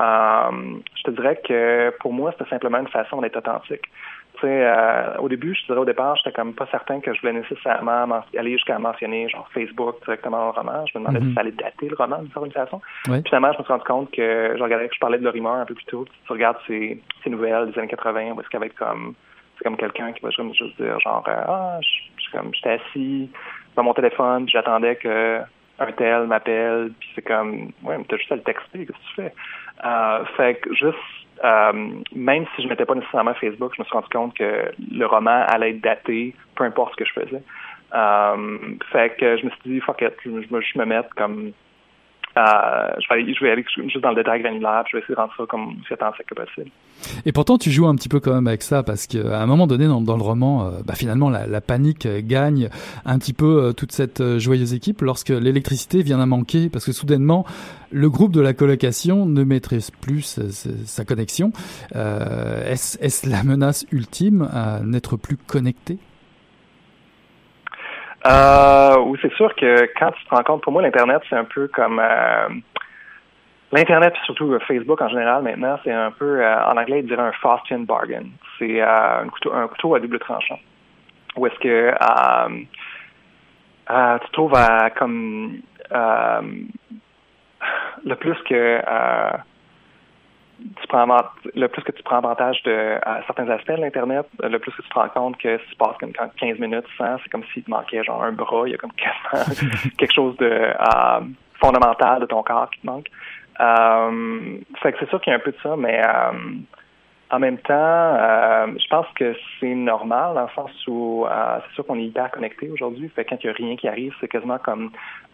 [0.00, 3.84] euh, je te dirais que pour moi, c'était simplement une façon d'être authentique.
[4.42, 8.06] Euh, au début, je dirais au départ, j'étais comme pas certain que je voulais nécessairement
[8.06, 10.84] men- aller jusqu'à mentionner genre Facebook directement le roman.
[10.86, 11.28] Je me demandais Mhm.
[11.28, 12.80] si ça allait dater le roman d'une certaine façon.
[13.04, 15.56] Puis finalement, je me suis rendu compte que je regardais que je parlais de Moore
[15.56, 16.04] un peu plus tôt.
[16.26, 19.14] Tu regardes ces, ces nouvelles des années 80 où est-ce avait comme
[19.56, 23.30] c'est comme quelqu'un qui va juste, dire genre euh, ah je comme j'étais assis
[23.76, 25.38] dans mon téléphone, j'attendais que
[25.78, 29.04] un tel m'appelle, puis c'est comme ouais mais t'as juste à le texter, qu'est-ce que
[29.08, 29.34] tu fais?
[29.84, 30.98] Euh, fait que juste
[31.42, 31.72] euh,
[32.14, 35.44] même si je mettais pas nécessairement Facebook, je me suis rendu compte que le roman
[35.48, 37.42] allait être daté, peu importe ce que je faisais.
[37.94, 38.58] Euh,
[38.92, 41.52] fait que je me suis dit fuck it, je, je, me- je me mettre comme
[42.36, 45.76] je, vais aller, juste dans le détail granulaire, je vais essayer de rendre ça comme
[45.80, 46.70] aussi authentique que possible.
[47.26, 49.66] Et pourtant, tu joues un petit peu quand même avec ça, parce qu'à un moment
[49.66, 52.68] donné, dans, le roman, euh, bah, finalement, la, panique euh, gagne
[53.04, 56.92] un petit peu euh, toute cette joyeuse équipe lorsque l'électricité vient à manquer, parce que
[56.92, 57.44] soudainement,
[57.90, 60.40] le groupe de la colocation ne maîtrise plus
[60.86, 61.52] sa, connexion.
[61.94, 65.98] Est-ce la menace ultime à n'être plus connecté?
[68.26, 71.44] Euh, oui, c'est sûr que quand tu te rends compte, pour moi, l'Internet, c'est un
[71.44, 72.00] peu comme...
[72.00, 72.48] euh,
[73.72, 77.06] L'Internet, puis surtout euh, Facebook en général, maintenant, c'est un peu, euh, en anglais, ils
[77.06, 78.22] diraient un Faustian bargain.
[78.58, 80.60] C'est euh, un, couteau, un couteau à double tranchant.
[81.36, 81.92] Où est-ce que
[83.90, 85.60] euh, tu trouves à, comme...
[88.04, 88.80] le plus que...
[90.80, 94.26] tu prends avant- le plus que tu prends avantage de à certains aspects de l'internet,
[94.42, 96.86] le plus que tu te rends compte que si tu passes comme quand 15 minutes
[96.96, 98.92] sans, c'est comme s'il te manquait genre un bras, il y a comme
[99.98, 101.20] quelque chose de euh,
[101.60, 103.06] fondamental de ton corps qui te manque.
[103.60, 106.32] Euh, fait que c'est sûr qu'il y a un peu de ça, mais euh,
[107.30, 111.74] en même temps, euh, je pense que c'est normal dans le sens où euh, c'est
[111.74, 113.08] sûr qu'on est hyper connecté aujourd'hui.
[113.08, 114.90] Fait quand il n'y a rien qui arrive, c'est quasiment comme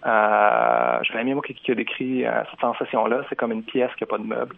[0.07, 4.05] euh, j'avais mis moi qui, qui a décrit cette sensation-là, c'est comme une pièce qui
[4.05, 4.55] n'a pas de meuble.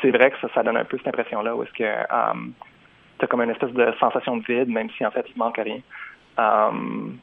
[0.00, 2.34] C'est vrai que ça, donne un peu cette impression-là où est-ce que euh,
[3.18, 5.56] tu as comme une espèce de sensation de vide, même si en fait il manque
[5.58, 5.80] rien.
[6.38, 6.70] Euh,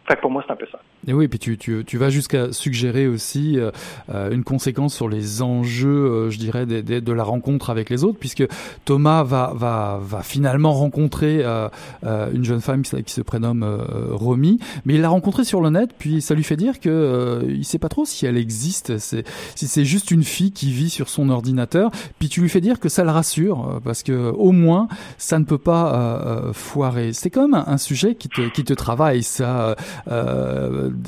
[0.07, 0.79] fait que pour moi, c'est un peu ça.
[1.07, 3.69] Et oui, puis tu, tu, tu vas jusqu'à suggérer aussi euh,
[4.13, 8.03] euh, une conséquence sur les enjeux, euh, je dirais, des- de la rencontre avec les
[8.03, 8.43] autres, puisque
[8.85, 11.69] Thomas va, va, va finalement rencontrer euh,
[12.05, 13.63] euh, une jeune femme qui, se prénomme
[14.11, 17.63] Romy, mais il l'a rencontrée sur le net, puis ça lui fait dire que il
[17.65, 19.23] sait pas trop si elle existe, si
[19.67, 22.89] c'est juste une fille qui vit sur son ordinateur, puis tu lui fais dire que
[22.89, 24.87] ça le rassure, parce que au moins
[25.17, 27.13] ça ne peut pas foirer.
[27.13, 29.75] C'est un, un sujet qui te, qui te travaille, ça.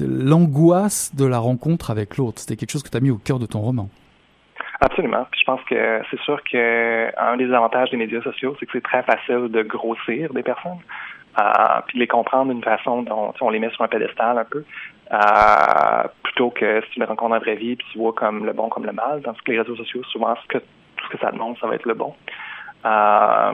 [0.01, 2.39] L'angoisse de la rencontre avec l'autre.
[2.39, 3.89] C'était quelque chose que tu as mis au cœur de ton roman.
[4.79, 5.25] Absolument.
[5.31, 8.73] Puis je pense que c'est sûr que un des avantages des médias sociaux, c'est que
[8.73, 10.79] c'est très facile de grossir des personnes,
[11.39, 11.43] euh,
[11.87, 14.63] puis de les comprendre d'une façon dont on les met sur un pédestal un peu,
[15.11, 18.45] euh, plutôt que si tu les rencontres dans la vraie vie, puis tu vois comme
[18.45, 19.21] le bon comme le mal.
[19.23, 21.67] Tandis que les réseaux sociaux, souvent, ce que tout ce que ça te montre, ça
[21.67, 22.13] va être le bon.
[22.85, 23.53] Euh,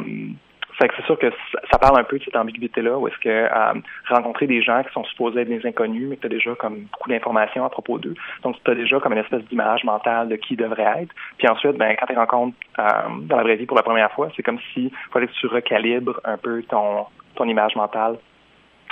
[0.80, 1.32] fait que c'est sûr que
[1.72, 3.74] ça, parle un peu de cette ambiguïté-là, où est-ce que euh,
[4.10, 6.86] rencontrer des gens qui sont supposés être des inconnus, mais que tu as déjà comme
[6.92, 8.16] beaucoup d'informations à propos d'eux.
[8.44, 11.14] Donc, tu as déjà comme une espèce d'image mentale de qui ils devraient être.
[11.38, 12.84] Puis ensuite, ben, quand tu les rencontres euh,
[13.22, 16.20] dans la vraie vie pour la première fois, c'est comme si fallait que tu recalibres
[16.24, 17.06] un peu ton,
[17.36, 18.18] ton image mentale.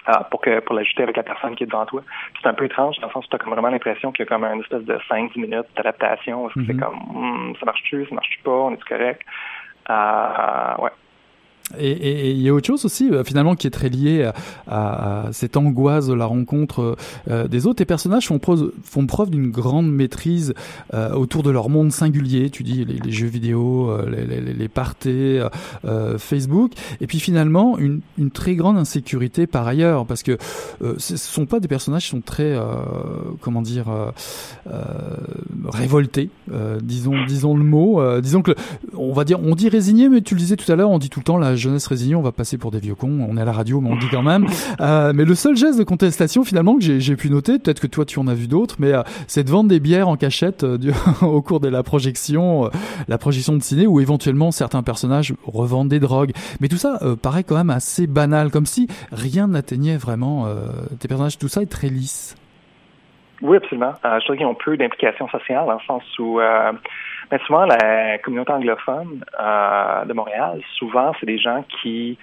[0.09, 2.01] euh, pour que pour l'ajuster avec la personne qui est devant toi.
[2.41, 4.27] C'est un peu étrange, dans le sens où tu as comme vraiment l'impression qu'il y
[4.27, 6.43] a comme une espèce de 5-10 minutes d'adaptation.
[6.43, 6.79] où est-ce que C'est Mhm.
[6.79, 9.21] comme hmm, ça marche-tu, ça marche-tu pas, on est-tu correct?
[9.91, 10.89] Euh, ouais.
[11.79, 14.29] Et il y a autre chose aussi, euh, finalement, qui est très lié
[14.67, 16.97] à, cette angoisse de la rencontre
[17.29, 17.77] euh, des autres.
[17.77, 20.53] Tes personnages font preuve, d'une grande maîtrise
[20.93, 22.49] euh, autour de leur monde singulier.
[22.49, 25.49] Tu dis les, jeux vidéo, euh, les, les, parties, euh,
[25.85, 26.71] euh, Facebook.
[26.99, 28.01] Et puis finalement, une,
[28.33, 30.37] très grande insécurité par ailleurs, parce que
[30.81, 32.61] euh, ce sont pas des personnages qui sont très, euh,
[33.41, 34.11] comment dire, euh,
[34.67, 34.81] euh,
[35.65, 36.29] révoltés.
[36.51, 38.01] euh, disons, disons le mot.
[38.01, 38.51] euh, disons que,
[38.95, 41.09] on va dire, on dit résigné, mais tu le disais tout à l'heure, on dit
[41.09, 43.41] tout le temps la jeunesse résignée, on va passer pour des vieux cons, on est
[43.41, 44.45] à la radio, mais on le dit quand même.
[44.81, 48.03] Euh, mais le seul geste de contestation, finalement, que j'ai pu noter, peut-être que toi
[48.05, 50.77] tu en as vu d'autres, mais euh, c'est de vendre des bières en cachette euh,
[50.77, 50.91] du-
[51.21, 52.69] au cours de la projection, euh,
[53.07, 56.31] la projection de ciné, où éventuellement certains personnages revendent des drogues.
[56.59, 60.47] Mais tout ça paraît quand même assez banal, comme si rien n'atteignait vraiment
[60.99, 61.37] tes personnages.
[61.37, 62.35] Tout ça est très lisse.
[63.41, 63.93] Oui, absolument.
[64.05, 66.71] Euh, je dirais qu'ils ont peu d'implications sociales, dans le sens où euh,
[67.31, 72.17] ben, souvent la communauté anglophone euh, de Montréal, souvent c'est des gens qui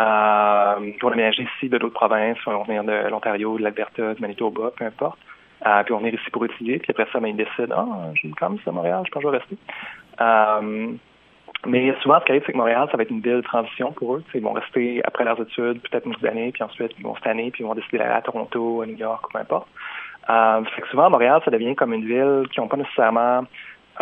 [0.00, 4.72] euh, vont déménager ici de d'autres provinces, vont venir de l'Ontario, de l'Alberta, du Manitoba,
[4.76, 5.18] peu importe.
[5.64, 8.34] Euh, puis vont venir ici pour étudier, puis après ça, ben, ils décident Ah, j'aime
[8.34, 10.98] quand même ça Montréal, je pense que je vais rester.
[11.64, 13.92] Mais souvent, ce qui arrive, c'est que Montréal, ça va être une ville de transition
[13.92, 14.24] pour eux.
[14.34, 17.62] Ils vont rester après leurs études, peut-être une année, puis ensuite, ils vont tanner, puis
[17.62, 19.68] ils vont décider d'aller à Toronto, à New York, ou peu importe.
[20.28, 23.44] Euh, fait que souvent, Montréal, ça devient comme une ville qui n'ont pas nécessairement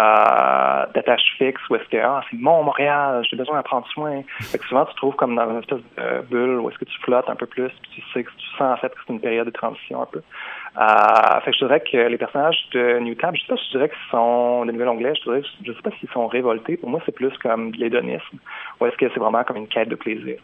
[0.01, 4.23] euh, d'attache fixe où est-ce que ah, c'est mon Montréal, j'ai besoin d'en prendre soin.
[4.41, 6.85] Fait que souvent tu te trouves comme dans une espèce de bulle où est-ce que
[6.85, 9.13] tu flottes un peu plus, puis tu sais que tu sens en fait que c'est
[9.13, 10.23] une période de transition un peu.
[10.79, 13.71] Euh, fait que je dirais que les personnages de Newtab, je sais pas si je
[13.79, 16.77] dirais qu'ils sont de Nouvelle-Anglais, je dirais, je sais pas s'ils sont révoltés.
[16.77, 18.39] Pour moi, c'est plus comme de l'hédonisme,
[18.81, 20.39] ou est-ce que c'est vraiment comme une quête de plaisir.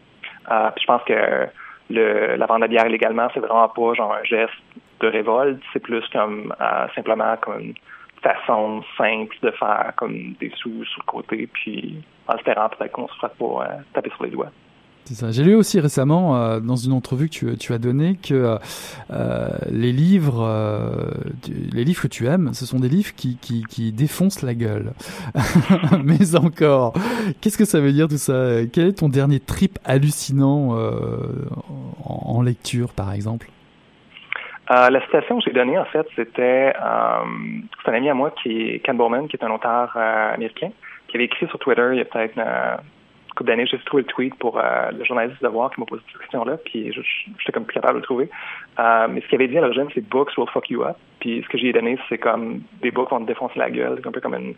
[0.51, 1.47] Euh, puis je pense que
[1.89, 4.53] le, la vente de bière illégalement, c'est vraiment pas genre un geste
[4.99, 7.73] de révolte, c'est plus comme euh, simplement comme une
[8.21, 13.07] façon simple de faire comme des sous sur le côté, puis en espérant peut-être qu'on
[13.07, 14.51] se fera pas euh, taper sur les doigts.
[15.07, 15.31] C'est ça.
[15.31, 18.57] J'ai lu aussi récemment euh, dans une entrevue que tu, tu as donnée que
[19.09, 21.11] euh, les livres, euh,
[21.71, 24.91] les livres que tu aimes, ce sont des livres qui, qui, qui défoncent la gueule.
[26.03, 26.93] Mais encore,
[27.39, 28.65] qu'est-ce que ça veut dire tout ça?
[28.73, 31.45] Quel est ton dernier trip hallucinant euh,
[32.03, 33.49] en, en lecture, par exemple?
[34.69, 37.23] Euh, la citation que j'ai donnée, en fait, c'était euh,
[37.85, 40.71] un ami à moi qui est Ken Bowman, qui est un auteur euh, américain,
[41.07, 43.65] qui avait écrit sur Twitter il y a peut-être une, une couple d'années.
[43.65, 46.57] J'ai trouvé le tweet pour euh, le journaliste de Devoir qui m'a posé cette question-là,
[46.65, 48.29] puis j'étais comme plus capable de le trouver.
[48.79, 50.97] Euh, mais ce qu'il avait dit à l'origine, c'est Books will fuck you up.
[51.21, 54.11] Puis ce que j'ai donné, c'est comme des books vont te défoncer la gueule, un
[54.11, 54.53] peu comme une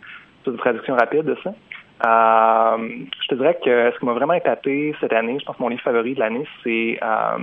[0.57, 1.53] traduction rapide de ça.
[2.07, 2.88] Euh,
[3.22, 5.70] je te dirais que ce qui m'a vraiment épaté cette année, je pense que mon
[5.70, 7.38] livre favori de l'année, c'est euh,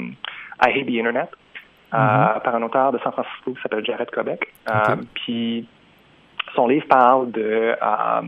[0.64, 1.28] I Hate the Internet
[1.96, 4.52] euh, par un auteur de San Francisco qui s'appelle Jared Kobeck.
[4.70, 4.98] Euh, Ok.
[5.14, 5.66] Puis
[6.54, 7.74] son livre parle de...
[7.80, 8.22] euh,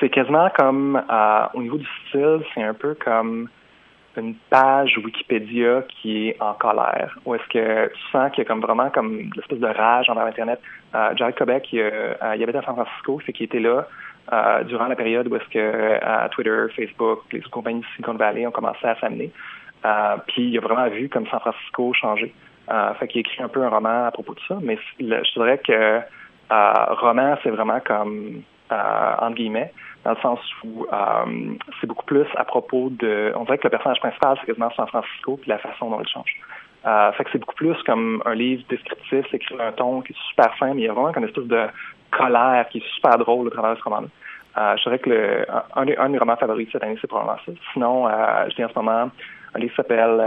[0.00, 3.48] c'est quasiment comme, euh, au niveau du style, c'est un peu comme
[4.16, 8.48] une page Wikipédia qui est en colère, où est-ce que tu sens qu'il y a
[8.48, 10.60] comme vraiment comme l'espèce de rage envers Internet.
[10.94, 13.86] Euh, Jared Kobeck, il, euh, il habitait à San Francisco, fait qu'il était là
[14.32, 18.52] euh, durant la période où est-ce que Twitter, Facebook, les compagnies de Silicon Valley ont
[18.52, 19.30] commencé à s'amener.
[20.28, 22.32] Puis il a vraiment vu comme San Francisco changer.
[22.70, 25.32] Euh, fait qu'il écrit un peu un roman à propos de ça, mais le- je
[25.34, 25.72] dirais que
[26.52, 28.42] euh, roman, c'est vraiment comme
[28.72, 29.70] euh, entre guillemets,
[30.04, 33.32] dans le sens où euh, c'est beaucoup plus à propos de.
[33.36, 36.08] On dirait que le personnage principal, c'est quasiment San Francisco, puis la façon dont il
[36.08, 36.34] change.
[36.86, 40.00] Euh, fait que c'est beaucoup plus comme un livre descriptif, c'est écrit dans un ton
[40.02, 41.66] qui est super fin, mais il y a vraiment une espèce de
[42.10, 44.08] colère qui est super drôle au travers de ce roman-là.
[44.56, 46.96] Euh, je dirais que le, un, un des, un des romans favoris de cette année,
[47.00, 47.52] c'est probablement ça.
[47.72, 48.10] Sinon, euh,
[48.50, 49.10] je lis en ce moment
[49.54, 50.20] un livre qui s'appelle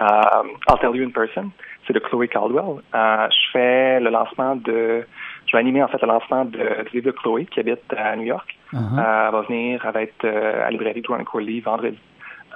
[0.00, 1.50] I'll Tell You in Person.
[1.86, 2.82] C'est de Chloé Caldwell.
[2.94, 5.04] Euh, je fais le lancement de...
[5.46, 8.14] Je vais animer en fait le lancement de, du livre de Chloé qui habite à
[8.16, 8.56] New York.
[8.72, 8.78] Uh-huh.
[8.78, 11.98] Euh, elle va venir, elle va être euh, à la librairie Drouin Corley vendredi.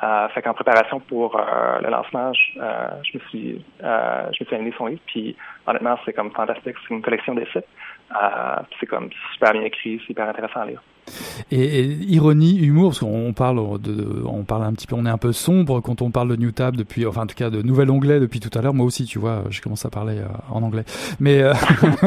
[0.02, 4.42] Euh, fait qu'en préparation pour euh, le lancement, je, euh, je me suis euh, je
[4.42, 5.36] me suis amené son livre, puis
[5.66, 6.76] honnêtement, c'est comme fantastique.
[6.86, 7.64] C'est une collection d'essais.
[8.10, 10.82] Euh, c'est comme super bien écrit, c'est hyper intéressant à lire.
[11.50, 15.18] Et, ironie, humour, parce qu'on parle de, on parle un petit peu, on est un
[15.18, 17.90] peu sombre quand on parle de New Tab depuis, enfin en tout cas de nouvel
[17.90, 18.74] anglais depuis tout à l'heure.
[18.74, 20.84] Moi aussi, tu vois, je commence à parler euh, en anglais.
[21.20, 21.52] Mais, euh,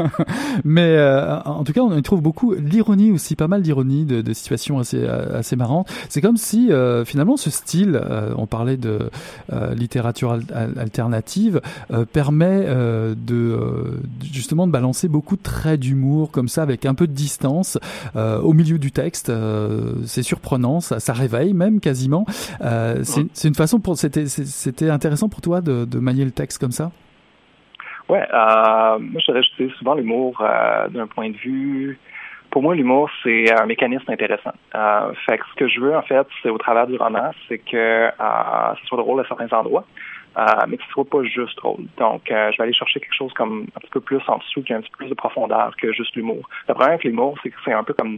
[0.63, 4.33] mais euh, en tout cas, on y trouve beaucoup l'ironie aussi, pas mal d'ironie, de,
[4.33, 5.89] situations assez assez marrantes.
[6.09, 6.69] C'est comme si
[7.05, 7.99] finalement ce style,
[8.37, 9.09] on parlait de
[9.75, 11.61] littérature al- al- alternative,
[12.11, 12.67] permet
[13.15, 17.77] de justement de balancer beaucoup de traits d'humour comme ça avec un peu de distance
[18.15, 19.29] au milieu du texte.
[19.29, 22.25] euh, c'est surprenant, ça, ça réveille même quasiment.
[22.61, 26.71] Euh, c'est une façon pour c'était intéressant pour toi de, de manier le texte comme
[26.71, 26.91] ça?
[28.09, 31.99] Ouais, euh, moi j'utilise souvent l'humour euh, d'un point de vue.
[32.49, 34.53] Pour moi, l'humour, c'est un mécanisme intéressant.
[34.73, 37.57] Euh, fait que ce que je veux, en fait, c'est au travers du roman, c'est
[37.57, 38.09] que
[38.79, 39.85] ce soit drôle à certains endroits,
[40.67, 41.83] mais que ce soit pas juste drôle.
[41.97, 44.71] Donc, je vais aller chercher quelque chose comme un petit peu plus en dessous, qui
[44.71, 46.49] a un petit peu plus de profondeur que juste l'humour.
[46.69, 48.17] Le problème avec l'humour, c'est que c'est un peu comme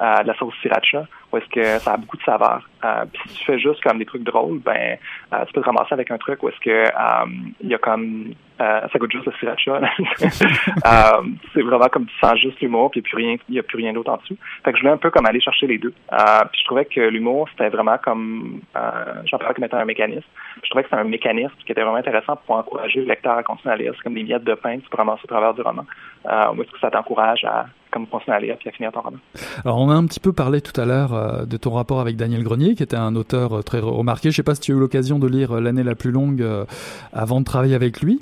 [0.00, 2.68] euh, de la sauce sriracha, où est-ce que ça a beaucoup de saveur.
[2.84, 4.98] Euh, puis si tu fais juste comme des trucs drôles, ben
[5.32, 6.86] euh, tu peux te ramasser avec un truc où est-ce que
[7.60, 9.80] il y a comme euh, ça goûte juste le sriracha.
[9.80, 11.22] euh,
[11.54, 14.16] c'est vraiment comme tu sens juste l'humour, puis il n'y a plus rien, d'autre en
[14.16, 14.36] dessous.
[14.64, 15.92] Fait que je voulais un peu comme aller chercher les deux.
[16.12, 19.84] Euh, puis je trouvais que l'humour, c'était vraiment comme euh, j'en parlais comme étant un
[19.84, 20.26] mécanisme.
[20.54, 23.36] Puis je trouvais que c'était un mécanisme qui était vraiment intéressant pour encourager le lecteur
[23.36, 23.92] à continuer à lire.
[23.96, 25.84] C'est comme des miettes de pain que tu peux au travers du roman.
[26.26, 29.18] Euh, est-ce que ça t'encourage à comme continuer à lire puis à finir ton roman.
[29.64, 32.16] Alors on a un petit peu parlé tout à l'heure euh, de ton rapport avec
[32.16, 34.30] Daniel Grenier, qui était un auteur euh, très remarqué.
[34.30, 36.44] Je sais pas si tu as eu l'occasion de lire euh, L'année la plus longue
[37.12, 38.20] avant de travailler avec lui,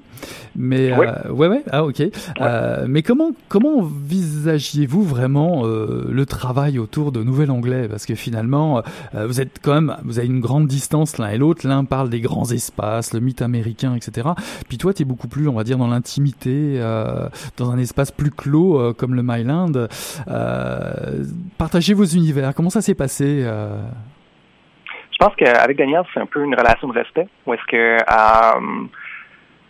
[0.57, 1.07] mais Oui.
[1.07, 2.03] euh, ouais ouais ah ok.
[2.41, 7.89] Euh, mais comment comment envisagiez-vous vraiment euh, le travail autour de Nouvel Anglais?
[7.89, 8.83] Parce que finalement
[9.15, 11.67] euh, vous êtes quand même vous avez une grande distance l'un et l'autre.
[11.67, 14.29] L'un parle des grands espaces, le mythe américain, etc.
[14.69, 18.11] Puis toi tu es beaucoup plus on va dire dans l'intimité, euh, dans un espace
[18.11, 19.73] plus clos euh, comme le Myland.
[20.29, 21.25] Euh,
[21.59, 22.55] partagez vos univers.
[22.55, 23.81] Comment ça s'est passé euh?
[25.13, 27.29] Je pense qu'avec Daniel, c'est un peu une relation de respect.
[27.47, 28.87] Où est-ce que euh,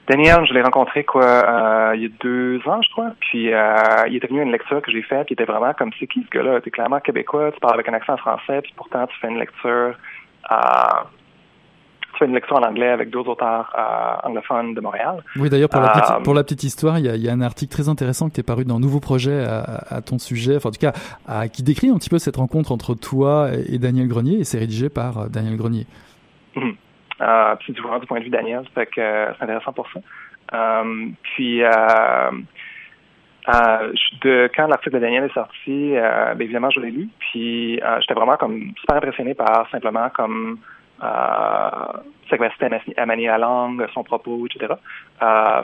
[0.06, 3.12] Daniel, je l'ai rencontré quoi euh, il y a deux ans, je crois.
[3.20, 3.74] Puis euh,
[4.08, 6.22] il était venu à une lecture que j'ai faite, qui était vraiment comme c'est qui
[6.22, 6.60] ce gars-là?
[6.60, 9.94] T'es clairement québécois, tu parles avec un accent français, puis pourtant tu fais une lecture,
[10.52, 10.54] euh,
[12.12, 13.74] tu fais une lecture en anglais avec deux auteurs
[14.24, 15.24] anglophones de Montréal.
[15.36, 17.32] Oui, d'ailleurs, pour, la petite- pour la petite histoire, il y, a, il y a
[17.32, 20.68] un article très intéressant qui est paru dans Nouveau Projet à, à ton sujet, enfin,
[20.68, 20.92] en tout cas,
[21.26, 24.58] à- qui décrit un petit peu cette rencontre entre toi et, Daniel Grenier, et c'est
[24.58, 25.86] rédigé par Daniel Grenier.
[27.20, 30.00] Euh, puis toujours du point de vue Daniel, fait que euh, c'est intéressant pour ça.
[30.52, 31.60] Euh, puis
[34.22, 38.36] de, quand l'article de Daniel est sorti, ben, évidemment je l'ai lu, puis j'étais vraiment
[38.36, 40.58] comme super impressionné par simplement comme
[41.00, 44.74] sa capacité à mani- à manier la langue, son propos, etc.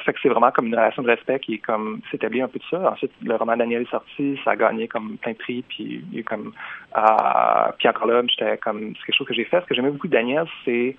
[0.05, 2.59] Fait que c'est vraiment comme une relation de respect qui est comme s'établit un peu
[2.59, 2.93] de ça.
[2.93, 6.05] Ensuite, le roman de Daniel est sorti, ça a gagné comme plein de prix, puis
[6.13, 6.25] puis
[7.89, 9.61] encore là, j'étais comme c'est quelque chose que j'ai fait.
[9.63, 10.97] Ce que j'aimais beaucoup de Daniel, c'est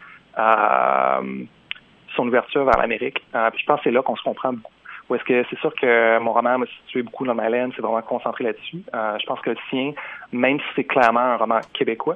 [2.15, 3.21] son ouverture vers l'Amérique.
[3.36, 4.71] Euh, je pense que c'est là qu'on se comprend beaucoup.
[5.09, 7.82] Ou est-ce que c'est sûr que mon roman m'a situé beaucoup dans ma laine, c'est
[7.82, 8.82] vraiment concentré là-dessus.
[8.93, 9.91] Euh, je pense que le sien,
[10.32, 12.15] même si c'est clairement un roman québécois,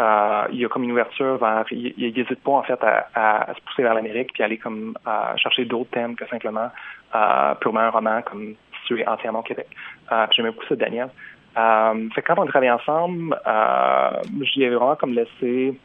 [0.00, 3.54] euh, il y a comme une ouverture vers, il n'hésite pas en fait à, à-
[3.54, 6.70] se pousser vers l'Amérique puis aller comme à chercher d'autres thèmes que simplement
[7.14, 9.66] euh, purement un roman comme situé entièrement au Québec.
[10.10, 11.10] Euh, J'aimais beaucoup ça Daniel.
[11.56, 14.10] Euh, fait que quand on travaille ensemble, euh,
[14.40, 15.78] j'y ai vraiment comme laissé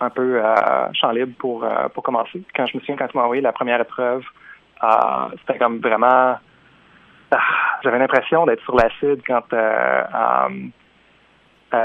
[0.00, 2.42] un peu euh, champ libre pour, euh, pour commencer.
[2.54, 4.22] Quand je me souviens, quand tu m'as envoyé la première épreuve,
[4.82, 4.88] euh,
[5.40, 6.36] c'était comme vraiment...
[7.30, 7.38] ah,
[7.82, 9.42] J'avais l'impression d'être sur l'acide quand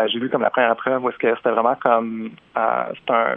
[0.07, 2.31] j'ai vu comme la première épreuve où est-ce que c'était vraiment comme...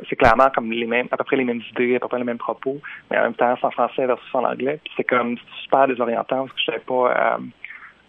[0.09, 2.25] c'est clairement comme les mêmes, à peu près les mêmes idées, à peu près les
[2.25, 4.81] mêmes propos, mais en même temps, c'est en français versus en anglais.
[4.85, 7.39] Puis c'est comme super désorientant parce que je savais pas...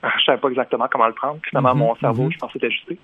[0.20, 1.39] je savais pas exactement comment le prendre.
[1.47, 2.32] Finalement, Mhm, mon cerveau, mhm.
[2.32, 2.97] je pensais était ajusté.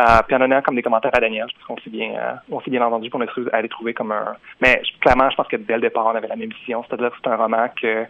[0.00, 2.60] Euh, puis en donnant comme des commentaires à Daniel, parce qu'on s'est bien, euh, on
[2.60, 4.34] s'est bien entendu qu'on a trouvé- allé trouver comme un.
[4.60, 6.84] Mais je- clairement, je pense que dès le départ, on avait la même vision.
[6.88, 8.06] C'est-à-dire que c'est un roman que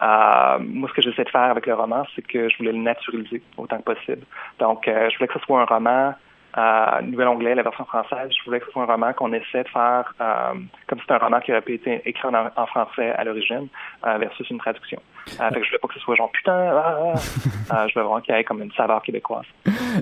[0.00, 2.78] euh, moi, ce que j'essaie de faire avec le roman, c'est que je voulais le
[2.78, 4.22] naturaliser autant que possible.
[4.58, 6.14] Donc, euh, je voulais que ce soit un roman.
[6.56, 8.30] Euh, nouvel onglet, la version française.
[8.36, 10.54] Je voulais que ce soit un roman qu'on essaie de faire euh,
[10.88, 13.68] comme c'était un roman qui aurait pu être écrit en, en français à l'origine
[14.06, 15.00] euh, versus une traduction.
[15.40, 17.14] Euh, fait que je voulais pas que ce soit genre putain, ah, ah.
[17.14, 19.44] Euh, je voulais vraiment qu'il y ait comme une saveur québécoise.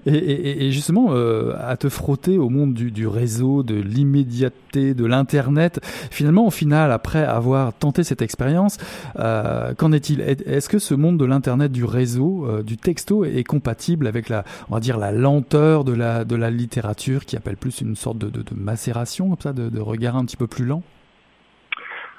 [0.07, 4.95] Et, et- et justement, euh, à te frotter au monde du, du réseau, de l'immédiateté,
[4.95, 8.79] de l'Internet, finalement, au final, après avoir tenté cette expérience,
[9.19, 10.21] euh, qu'en est-il?
[10.21, 14.29] Est- Est-ce que ce monde de l'Internet, du réseau, euh, du texto est compatible avec
[14.29, 17.97] la, on va dire, la lenteur de la, de la littérature qui appelle plus une
[17.97, 20.83] sorte de, de, de macération, comme ça, de, de regard un petit peu plus lent?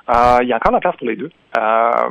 [0.09, 1.29] Il y a encore la place pour les deux.
[1.57, 2.09] Euh,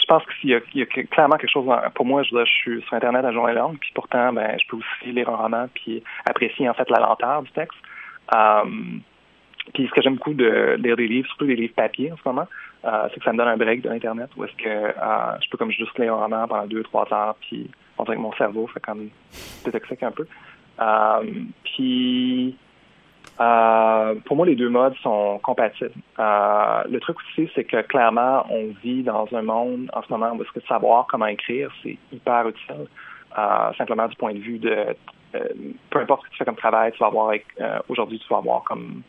[0.00, 1.68] je pense qu'il y, y a clairement quelque chose.
[1.94, 5.12] Pour moi, je, suis sur Internet à journée longue, puis pourtant, ben, je peux aussi
[5.12, 7.78] lire un roman puis apprécier en fait la lenteur du texte.
[8.34, 8.64] Euh,
[9.74, 12.22] puis ce que j'aime beaucoup de lire des livres, surtout des livres papier en ce
[12.24, 12.48] moment,
[12.84, 14.94] euh, c'est que ça me donne un break de l'Internet où est-ce que
[15.40, 18.22] je peux comme juste lire un roman pendant deux, trois heures, puis on dirait que
[18.22, 19.08] mon cerveau fait comme
[19.64, 20.26] détoxique un peu.
[21.64, 22.56] Puis
[23.40, 25.92] euh, pour moi, les deux modes sont compatibles.
[26.18, 30.32] Euh, le truc aussi, c'est que clairement, on vit dans un monde en ce moment
[30.32, 32.86] où que savoir comment écrire, c'est hyper utile.
[33.38, 34.94] Euh, simplement du point de vue de
[35.88, 37.32] peu importe ce que tu fais comme travail, tu vas avoir
[37.88, 39.02] aujourd'hui, tu vas avoir comme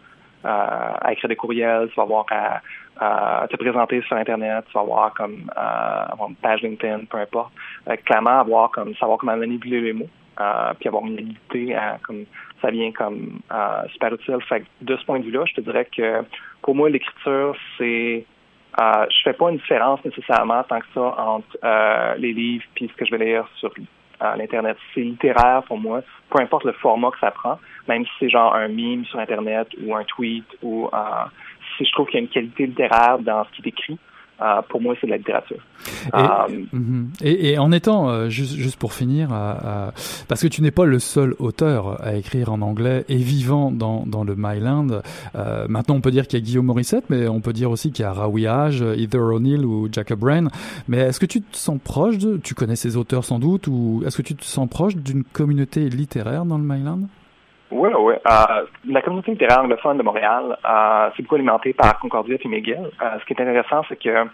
[0.43, 2.61] à écrire des courriels, tu vas avoir à,
[2.99, 7.17] à te présenter sur Internet, tu vas avoir comme euh, avoir une page LinkedIn, peu
[7.17, 7.51] importe.
[7.89, 11.97] Euh, clairement, avoir comme savoir comment manipuler les mots, euh, puis avoir une habilité à
[12.03, 12.25] comme
[12.61, 14.37] ça vient comme euh, super utile.
[14.47, 16.23] Fait que de ce point de vue-là, je te dirais que
[16.61, 18.25] pour moi, l'écriture, c'est
[18.79, 22.89] euh, je fais pas une différence nécessairement tant que ça entre euh, les livres puis
[22.91, 23.71] ce que je vais lire sur
[24.23, 24.77] euh, l'internet.
[24.93, 28.55] C'est littéraire pour moi, peu importe le format que ça prend, même si c'est genre
[28.55, 30.97] un meme sur internet ou un tweet ou euh,
[31.77, 33.97] si je trouve qu'il y a une qualité littéraire dans ce qui est écrit,
[34.41, 35.57] euh, pour moi c'est de la littérature.
[35.57, 37.09] Et, Euh, Mhm.
[37.21, 39.29] et, et en étant, euh, juste, juste pour finir,
[40.27, 44.05] parce que tu n'es pas le seul auteur à écrire en anglais et vivant dans,
[44.05, 45.01] dans le Myland,
[45.67, 48.03] maintenant on peut dire qu'il y a Guillaume Morissette, mais on peut dire aussi qu'il
[48.03, 50.47] y a Raoui Hage, Heather O'Neill ou Jacob Brain.
[50.87, 54.03] Mais est-ce que tu te sens proche de, tu connais ces auteurs sans doute, ou
[54.05, 57.07] est-ce que tu te sens proche d'une communauté littéraire dans le Myland?
[57.73, 58.13] Oui, oui.
[58.13, 62.77] Euh, la communauté littéraire anglophone de Montréal, euh, c'est beaucoup alimenté par Concordia et McGill.
[63.01, 64.25] Euh, ce qui est intéressant, c'est que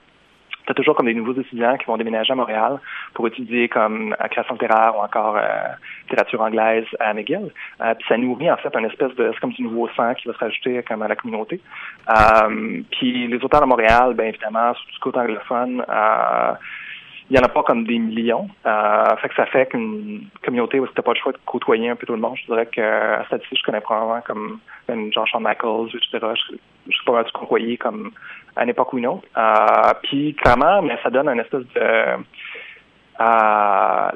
[0.66, 2.80] tu as toujours comme des nouveaux étudiants qui vont déménager à Montréal
[3.14, 5.38] pour étudier comme euh, création littéraire ou encore
[6.10, 7.50] littérature anglaise à McGill.
[7.80, 10.34] Puis ça nourrit en fait un espèce de c'est comme du nouveau sang qui va
[10.34, 11.62] se rajouter comme à la communauté.
[12.92, 15.82] Puis les auteurs de Montréal, bien évidemment, surtout du côté anglophone,
[17.30, 18.48] il y en a pas comme des millions.
[18.66, 21.96] Euh, fait que ça fait qu'une communauté où t'as pas le choix de côtoyer un
[21.96, 22.36] peu tout le monde.
[22.38, 24.60] Je dirais que à cette je connais probablement comme
[24.90, 26.34] une genre Shawn Michaels, etc.
[26.36, 26.56] Je,
[26.88, 28.12] je suis pas mal du côtoyer comme
[28.56, 29.28] à une époque ou une autre.
[29.38, 32.18] Euh, puis clairement, mais ça donne un espèce de euh,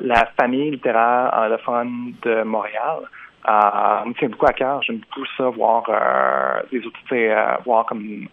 [0.02, 3.02] la famille littéraire anglophone de Montréal.
[3.48, 4.82] Euh, me tient beaucoup à cœur.
[4.82, 7.36] J'aime beaucoup ça, voir euh, des outils, tu sais,
[7.66, 8.28] voir comme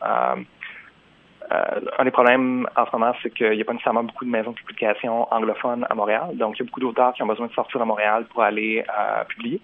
[1.53, 4.31] euh, un des problèmes en ce moment, c'est qu'il n'y a pas nécessairement beaucoup de
[4.31, 6.31] maisons de publication anglophones à Montréal.
[6.35, 8.85] Donc, il y a beaucoup d'auteurs qui ont besoin de sortir à Montréal pour aller
[8.89, 9.61] euh, publier.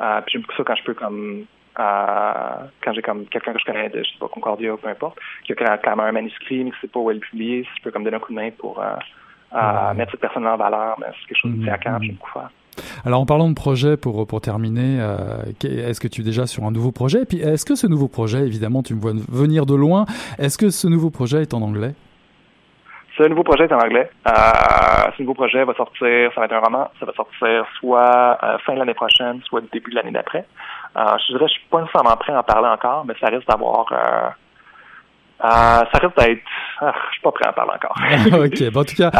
[0.00, 1.44] Euh, puis j'aime beaucoup ça quand je peux comme
[1.78, 5.18] quand j'ai comme quelqu'un que je connais de, je sais pas, Concordia ou peu importe,
[5.44, 7.82] qui a clairement un manuscrit, mais qui sait pas où elle le publier, si je
[7.82, 8.82] peux comme donner un coup de main pour
[9.94, 12.30] mettre cette personne en valeur, mais c'est quelque chose me tient à cœur, j'aime beaucoup
[12.30, 12.48] faire.
[13.04, 16.64] Alors en parlant de projet, pour, pour terminer, euh, est-ce que tu es déjà sur
[16.64, 17.22] un nouveau projet?
[17.22, 20.06] Et puis est-ce que ce nouveau projet, évidemment tu me vois venir de loin,
[20.38, 21.94] est-ce que ce nouveau projet est en anglais?
[23.16, 24.10] Ce nouveau projet est en anglais.
[24.28, 24.32] Euh,
[25.16, 28.58] ce nouveau projet va sortir, ça va être un roman, ça va sortir soit euh,
[28.66, 30.44] fin de l'année prochaine, soit début de l'année d'après.
[30.96, 33.48] Euh, je dirais, je suis pas nécessairement prêt à en parler encore, mais ça risque
[33.48, 33.86] d'avoir...
[35.40, 36.42] Ça risque d'être...
[36.80, 37.96] Ah, je suis pas prêt à en parler encore.
[38.44, 39.10] ok, bon, en tout cas...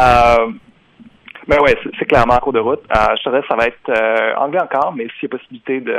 [1.48, 2.82] Euh, mais ouais, c'est, clairement en cours de route.
[2.90, 5.80] Euh, je dirais que ça va être euh, anglais encore, mais s'il y a possibilité
[5.80, 5.96] de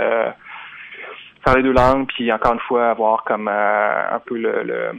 [1.44, 4.92] faire les deux langues, puis encore une fois avoir comme euh, un peu le, le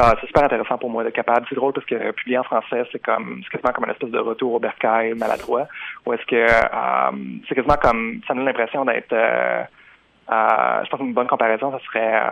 [0.00, 1.44] ah, c'est super intéressant pour moi d'être capable.
[1.48, 4.18] C'est drôle parce que publier en français, c'est comme c'est quasiment comme une espèce de
[4.18, 5.66] retour au bercail maladroit.
[6.06, 9.64] Ou est-ce que euh, c'est quasiment comme ça donne l'impression d'être euh,
[10.30, 12.22] euh, je pense qu'une bonne comparaison, ça serait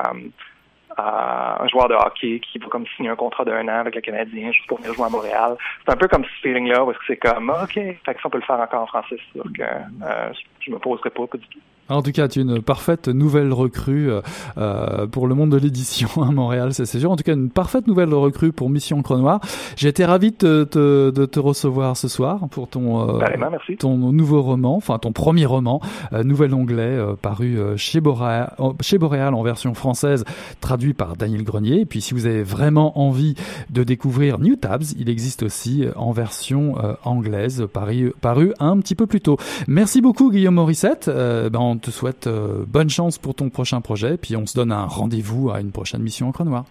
[0.98, 4.00] euh, un joueur de hockey qui va comme signer un contrat d'un an avec le
[4.00, 5.56] Canadien juste pour venir jouer à Montréal.
[5.84, 8.26] C'est un peu comme ce feeling-là où est-ce que c'est comme OK, fait que ça
[8.26, 11.26] on peut le faire encore en français, c'est sûr que euh, je me poserai pas,
[11.26, 11.60] pas du tout.
[11.88, 14.10] En tout cas, tu es une parfaite nouvelle recrue
[14.58, 17.10] euh, pour le monde de l'édition à Montréal, c'est sûr.
[17.10, 19.40] En tout cas, une parfaite nouvelle recrue pour Mission Encre Noire.
[19.76, 23.76] J'ai été ravi de te, de te recevoir ce soir pour ton, euh, merci.
[23.76, 25.80] ton nouveau roman, enfin ton premier roman,
[26.12, 30.24] euh, Nouvel Onglet, euh, paru chez Boréal, chez Boréal en version française,
[30.60, 31.80] traduit par Daniel Grenier.
[31.80, 33.34] Et puis, si vous avez vraiment envie
[33.70, 36.74] de découvrir New Tabs, il existe aussi en version
[37.04, 39.36] anglaise, paru, paru un petit peu plus tôt.
[39.68, 41.10] Merci beaucoup, Guillaume Morissette.
[41.52, 44.72] ben, on te souhaite euh, bonne chance pour ton prochain projet, puis on se donne
[44.72, 46.64] un rendez-vous à une prochaine mission en Noir.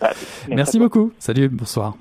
[0.00, 1.12] Ah, merci, merci beaucoup.
[1.18, 1.94] Salut, bonsoir.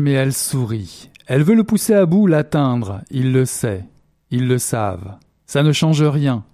[0.00, 1.10] Mais elle sourit.
[1.26, 3.00] Elle veut le pousser à bout, l'atteindre.
[3.10, 3.84] Il le sait.
[4.30, 5.16] Ils le savent.
[5.46, 6.44] Ça ne change rien.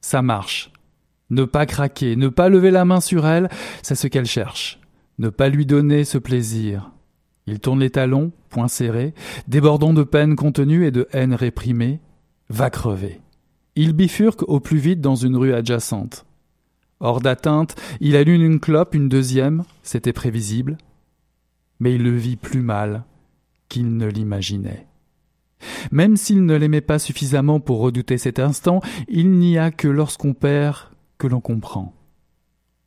[0.00, 0.72] Ça marche.
[1.30, 3.50] Ne pas craquer, ne pas lever la main sur elle,
[3.82, 4.80] c'est ce qu'elle cherche.
[5.18, 6.90] Ne pas lui donner ce plaisir.
[7.46, 9.14] Il tourne les talons, poings serrés,
[9.46, 12.00] débordant de peine contenue et de haine réprimée.
[12.48, 13.20] Va crever.
[13.76, 16.24] Il bifurque au plus vite dans une rue adjacente.
[17.00, 20.78] Hors d'atteinte, il allume une clope, une deuxième, c'était prévisible.
[21.80, 23.04] Mais il le vit plus mal
[23.68, 24.86] qu'il ne l'imaginait.
[25.90, 30.34] Même s'il ne l'aimait pas suffisamment pour redouter cet instant, il n'y a que lorsqu'on
[30.34, 31.94] perd que l'on comprend.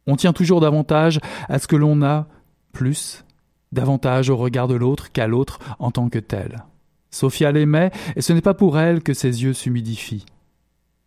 [0.07, 1.19] On tient toujours davantage
[1.49, 2.27] à ce que l'on a
[2.71, 3.25] plus,
[3.71, 6.63] davantage au regard de l'autre qu'à l'autre en tant que tel.
[7.11, 10.25] Sophia l'aimait, et ce n'est pas pour elle que ses yeux s'humidifient.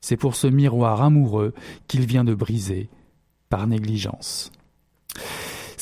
[0.00, 1.54] C'est pour ce miroir amoureux
[1.88, 2.90] qu'il vient de briser
[3.48, 4.52] par négligence.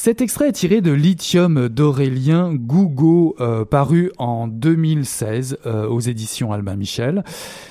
[0.05, 6.51] Cet extrait est tiré de Lithium d'Aurélien Gougo, euh, paru en 2016 euh, aux éditions
[6.51, 7.23] Albin Michel.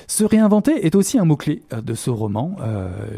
[0.07, 2.55] Se réinventer est aussi un mot-clé euh, de ce roman.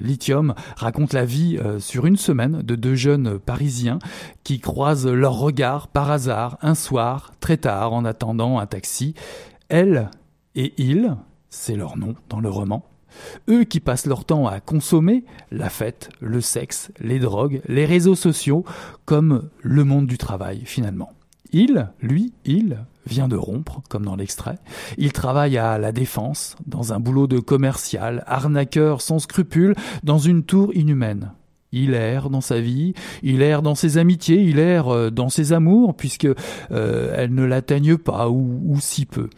[0.02, 4.00] Lithium raconte la vie sur une semaine de deux jeunes parisiens
[4.44, 9.14] qui croisent leurs regards par hasard un soir, très tard, en attendant un taxi.
[9.70, 10.10] Elle
[10.56, 11.16] et il,
[11.52, 12.84] c'est leur nom dans le roman,
[13.50, 18.16] eux qui passent leur temps à consommer la fête, le sexe, les drogues, les réseaux
[18.16, 18.66] sociaux,
[19.06, 21.12] comme le monde du travail finalement.
[21.52, 24.58] Il, lui, il, vient de rompre, comme dans l'extrait.
[24.98, 30.44] Il travaille à la défense, dans un boulot de commercial, arnaqueur sans scrupules, dans une
[30.44, 31.32] tour inhumaine.
[31.74, 32.94] Il erre dans sa vie,
[33.24, 36.28] il erre dans ses amitiés, il erre euh, dans ses amours, puisque
[36.72, 39.30] euh, ne l'atteignent pas ou, ou, si peu.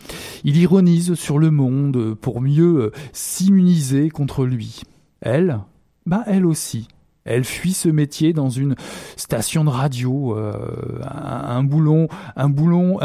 [0.43, 4.81] Il ironise sur le monde pour mieux euh, s'immuniser contre lui.
[5.21, 5.61] Elle,
[6.05, 6.89] bah elle aussi.
[7.25, 8.75] Elle fuit ce métier dans une
[9.17, 10.53] station de radio, euh,
[11.03, 12.49] un, un, boulon, un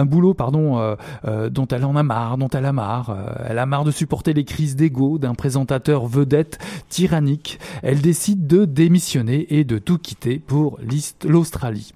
[0.05, 0.95] boulot, pardon, euh,
[1.25, 3.16] euh, dont elle en a marre, dont elle a marre.
[3.49, 6.59] elle a marre de supporter les crises d'ego d'un présentateur vedette
[6.91, 7.59] tyrannique.
[7.83, 10.79] Elle décide de démissionner et de tout quitter pour
[11.25, 11.95] l'Australie.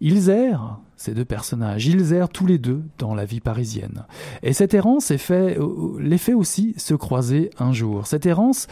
[0.00, 4.04] Ils errent, ces deux personnages, ils errent tous les deux dans la vie parisienne.
[4.44, 5.58] Et cette errance fait,
[5.98, 8.06] les fait aussi se croiser un jour.
[8.06, 8.68] Cette errance,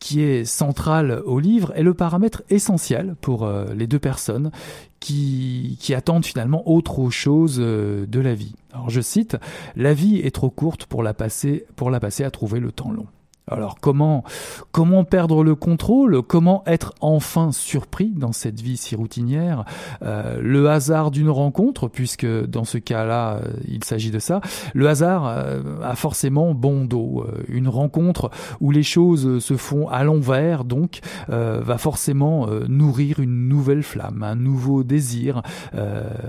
[0.00, 4.50] qui est centrale au livre est le paramètre essentiel pour euh, les deux personnes
[4.98, 8.54] qui, qui, attendent finalement autre chose euh, de la vie.
[8.72, 9.36] Alors je cite,
[9.76, 12.90] La vie est trop courte pour la passer, pour la passer à trouver le temps
[12.90, 13.06] long.
[13.48, 14.22] Alors comment
[14.70, 16.22] comment perdre le contrôle?
[16.22, 19.64] Comment être enfin surpris dans cette vie si routinière?
[20.02, 24.40] Euh, Le hasard d'une rencontre, puisque dans ce cas-là, euh, il s'agit de ça.
[24.74, 27.26] Le hasard euh, a forcément bon dos.
[27.48, 28.30] Une rencontre
[28.60, 34.34] où les choses se font à l'envers, donc, va forcément nourrir une nouvelle flamme, un
[34.34, 35.42] nouveau désir.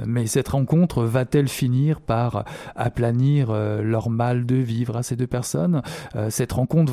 [0.05, 2.45] mais cette rencontre va-t-elle finir par
[2.75, 5.81] aplanir leur mal de vivre à ces deux personnes?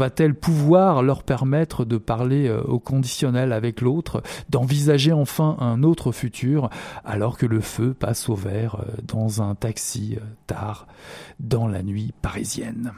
[0.08, 6.12] Va-t-elle pouvoir leur permettre de parler euh, au conditionnel avec l'autre, d'envisager enfin un autre
[6.12, 6.70] futur,
[7.04, 10.24] alors que le feu passe au vert euh, dans un taxi euh,
[11.40, 12.92] dans la nuit parisienne.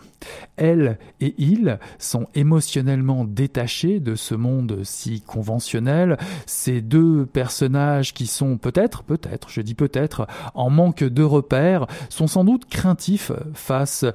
[0.57, 6.18] Elle et il sont émotionnellement détachés de ce monde si conventionnel.
[6.46, 12.26] Ces deux personnages qui sont peut-être, peut-être, je dis peut-être, en manque de repères, sont
[12.26, 14.12] sans doute craintifs face euh,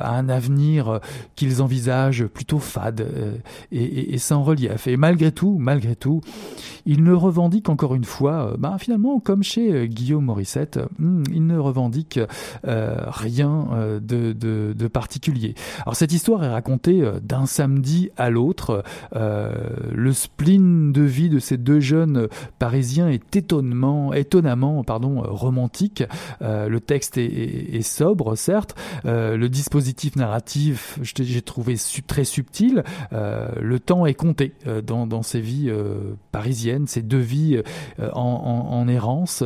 [0.00, 1.00] à un avenir
[1.36, 3.36] qu'ils envisagent plutôt fade euh,
[3.72, 4.86] et, sans relief.
[4.86, 6.20] Et malgré tout, malgré tout,
[6.86, 11.46] ils ne revendiquent encore une fois, euh, bah, finalement, comme chez Guillaume Morissette, hmm, ils
[11.46, 12.20] ne revendiquent
[12.64, 15.54] rien euh, de, de, particulier.
[15.82, 18.82] Alors cette histoire est racontée d'un samedi à l'autre.
[19.12, 26.02] le spleen de vie de ces deux jeunes parisiens est étonnement, étonnamment pardon, romantique.
[26.40, 28.74] le texte est, sobre, certes.
[29.04, 32.82] le dispositif narratif, j'ai trouvé très subtil.
[33.12, 34.52] le temps est compté
[34.84, 35.70] dans, ces vies
[36.32, 37.62] parisiennes, ces deux vies
[38.12, 39.44] en errance.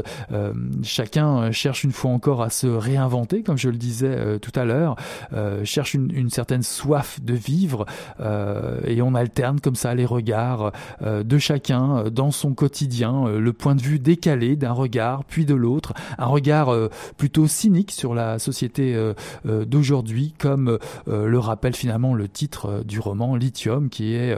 [0.82, 3.03] chacun cherche une fois encore à se réinventer,
[3.44, 4.96] comme je le disais euh, tout à l'heure,
[5.32, 7.86] euh, cherche une, certaine soif de vivre
[8.20, 13.74] euh, et on alterne comme ça les regards de chacun dans son quotidien, le point
[13.74, 16.74] de vue décalé d'un regard puis de l'autre, un regard
[17.16, 18.96] plutôt cynique sur la société
[19.44, 24.36] d'aujourd'hui, comme le rappelle finalement le titre du roman Lithium, qui est,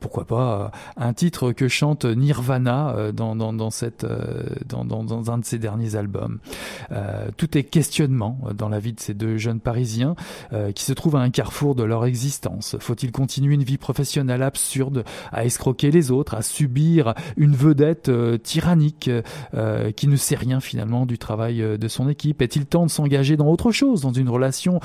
[0.00, 3.34] pourquoi pas, un titre que chante Nirvana dans,
[5.30, 6.38] un de ses derniers albums.
[7.36, 10.14] Tout est questionnement euh, dans la vie de ces deux jeunes Parisiens
[10.52, 12.76] euh, qui se trouvent à un carrefour de leur existence.
[12.80, 18.38] Faut-il continuer une vie professionnelle absurde, à escroquer les autres, à subir une vedette euh,
[18.38, 19.10] tyrannique
[19.96, 22.42] qui ne sait rien finalement du travail de son équipe?
[22.42, 24.80] Est-il temps de s'engager dans autre chose, dans une relation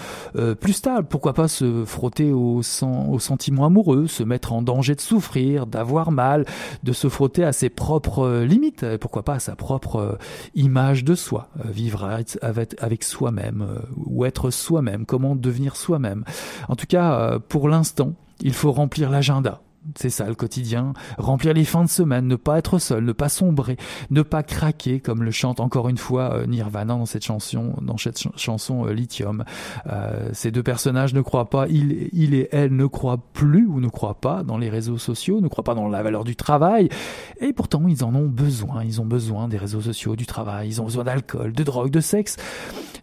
[0.60, 1.08] plus stable?
[1.08, 6.12] Pourquoi pas se frotter aux, aux sentiments amoureux, se mettre en danger de souffrir, d'avoir
[6.12, 6.46] mal,
[6.84, 10.18] de se frotter à ses propres limites Pourquoi pas à sa propre
[10.56, 12.04] image de soi Vivre
[12.42, 16.24] avec, avec, soi-même euh, ou être soi-même Comment devenir soi-même
[16.67, 19.61] En tout cas, euh, pour l'instant, il faut remplir l'agenda.
[19.98, 23.30] C'est ça le quotidien, remplir les fins de semaine, ne pas être seul, ne pas
[23.30, 23.78] sombrer,
[24.10, 27.98] ne pas craquer comme le chante encore une fois euh, Nirvana dans cette chanson, dans
[27.98, 29.44] cette ch- chanson euh, Lithium.
[29.88, 33.80] Euh, ces deux personnages ne croient pas, il, il et elle ne croient plus ou
[33.80, 36.90] ne croient pas dans les réseaux sociaux, ne croient pas dans la valeur du travail,
[37.40, 38.84] et pourtant ils en ont besoin.
[38.84, 42.02] Ils ont besoin des réseaux sociaux, du travail, ils ont besoin d'alcool, de drogue, de
[42.02, 42.38] sexe.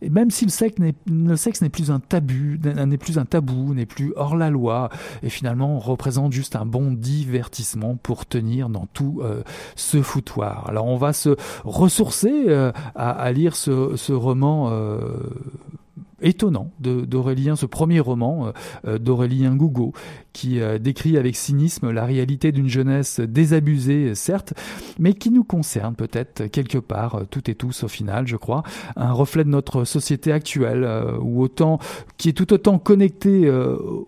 [0.02, 3.24] Et même si le sexe n'est, le sexe n'est plus un tabou, n'est plus un
[3.24, 4.90] tabou, n'est plus hors la loi,
[5.22, 9.42] et finalement représente juste un bon divertissement pour tenir dans tout euh,
[9.74, 10.68] ce foutoir.
[10.68, 14.70] Alors on va se ressourcer euh, à, lire ce, roman.
[14.70, 14.98] euh,
[16.22, 18.50] étonnant d'Aurélien, ce premier roman
[18.84, 19.92] d'Aurélien Gougo,
[20.36, 24.52] qui euh, décrit avec cynisme la réalité d'une jeunesse désabusée, certes,
[24.98, 28.62] mais qui nous concerne peut-être quelque part, euh, toutes et tous au final, je crois,
[28.96, 31.78] un reflet de notre société actuelle, euh, ou autant,
[32.18, 33.50] qui est tout autant connectée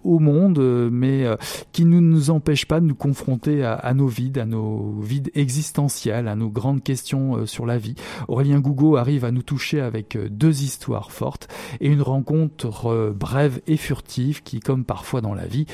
[0.05, 0.59] au monde,
[0.91, 1.24] mais
[1.72, 5.31] qui ne nous empêche pas de nous confronter à, à nos vides, à nos vides
[5.35, 7.95] existentiels, à nos grandes questions sur la vie.
[8.29, 11.49] Aurélien Gougo arrive à nous toucher avec deux histoires fortes
[11.81, 15.66] et une rencontre brève et furtive qui, comme parfois dans la vie,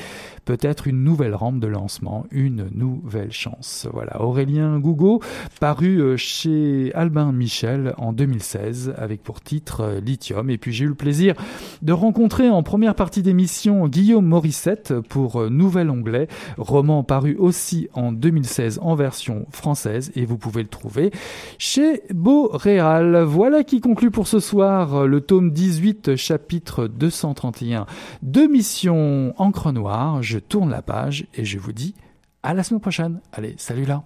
[0.45, 3.87] peut être une nouvelle rampe de lancement, une nouvelle chance.
[3.91, 5.21] Voilà, Aurélien Gougo,
[5.59, 10.49] paru euh, chez Albin Michel en 2016, avec pour titre euh, Lithium.
[10.51, 11.33] Et puis j'ai eu le plaisir
[11.81, 16.27] de rencontrer en première partie d'émission Guillaume Morissette pour euh, Nouvel Onglet,
[16.57, 21.11] roman paru aussi en 2016 en version française, et vous pouvez le trouver
[21.57, 23.23] chez Beauréal.
[23.23, 27.87] Voilà qui conclut pour ce soir le tome 18, chapitre 231
[28.21, 30.21] de Mission Encre Noire.
[30.21, 31.95] Je tourne la page et je vous dis
[32.43, 33.21] à la semaine prochaine.
[33.31, 34.03] Allez, salut là.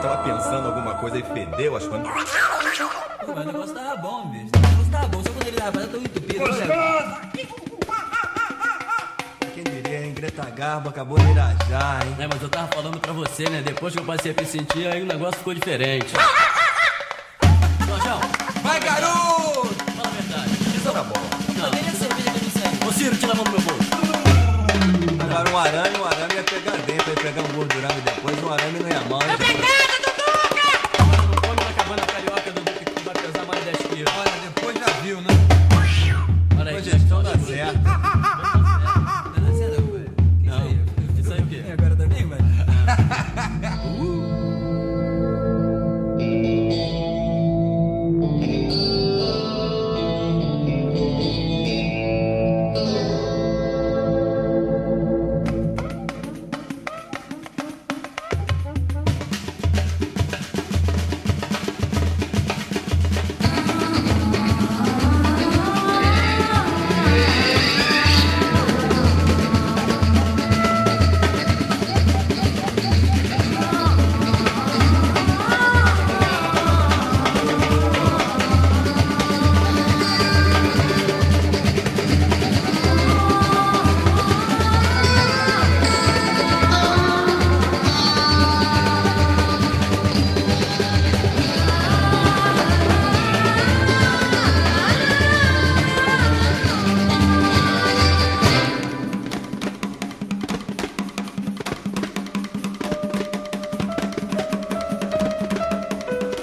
[0.00, 1.98] Eu tava pensando alguma coisa e fedeu, acho que.
[1.98, 4.50] Pô, mas o negócio tava bom, bicho.
[4.54, 6.44] O negócio tava bom, só quando ele tava fazendo tão entupido.
[6.52, 7.20] né?
[9.54, 10.14] Quem diria, hein?
[10.14, 12.16] Greta Garbo acabou de irajar, hein?
[12.18, 13.60] É, mas eu tava falando pra você, né?
[13.62, 16.12] Depois que eu passei a me sentir, aí o negócio ficou diferente.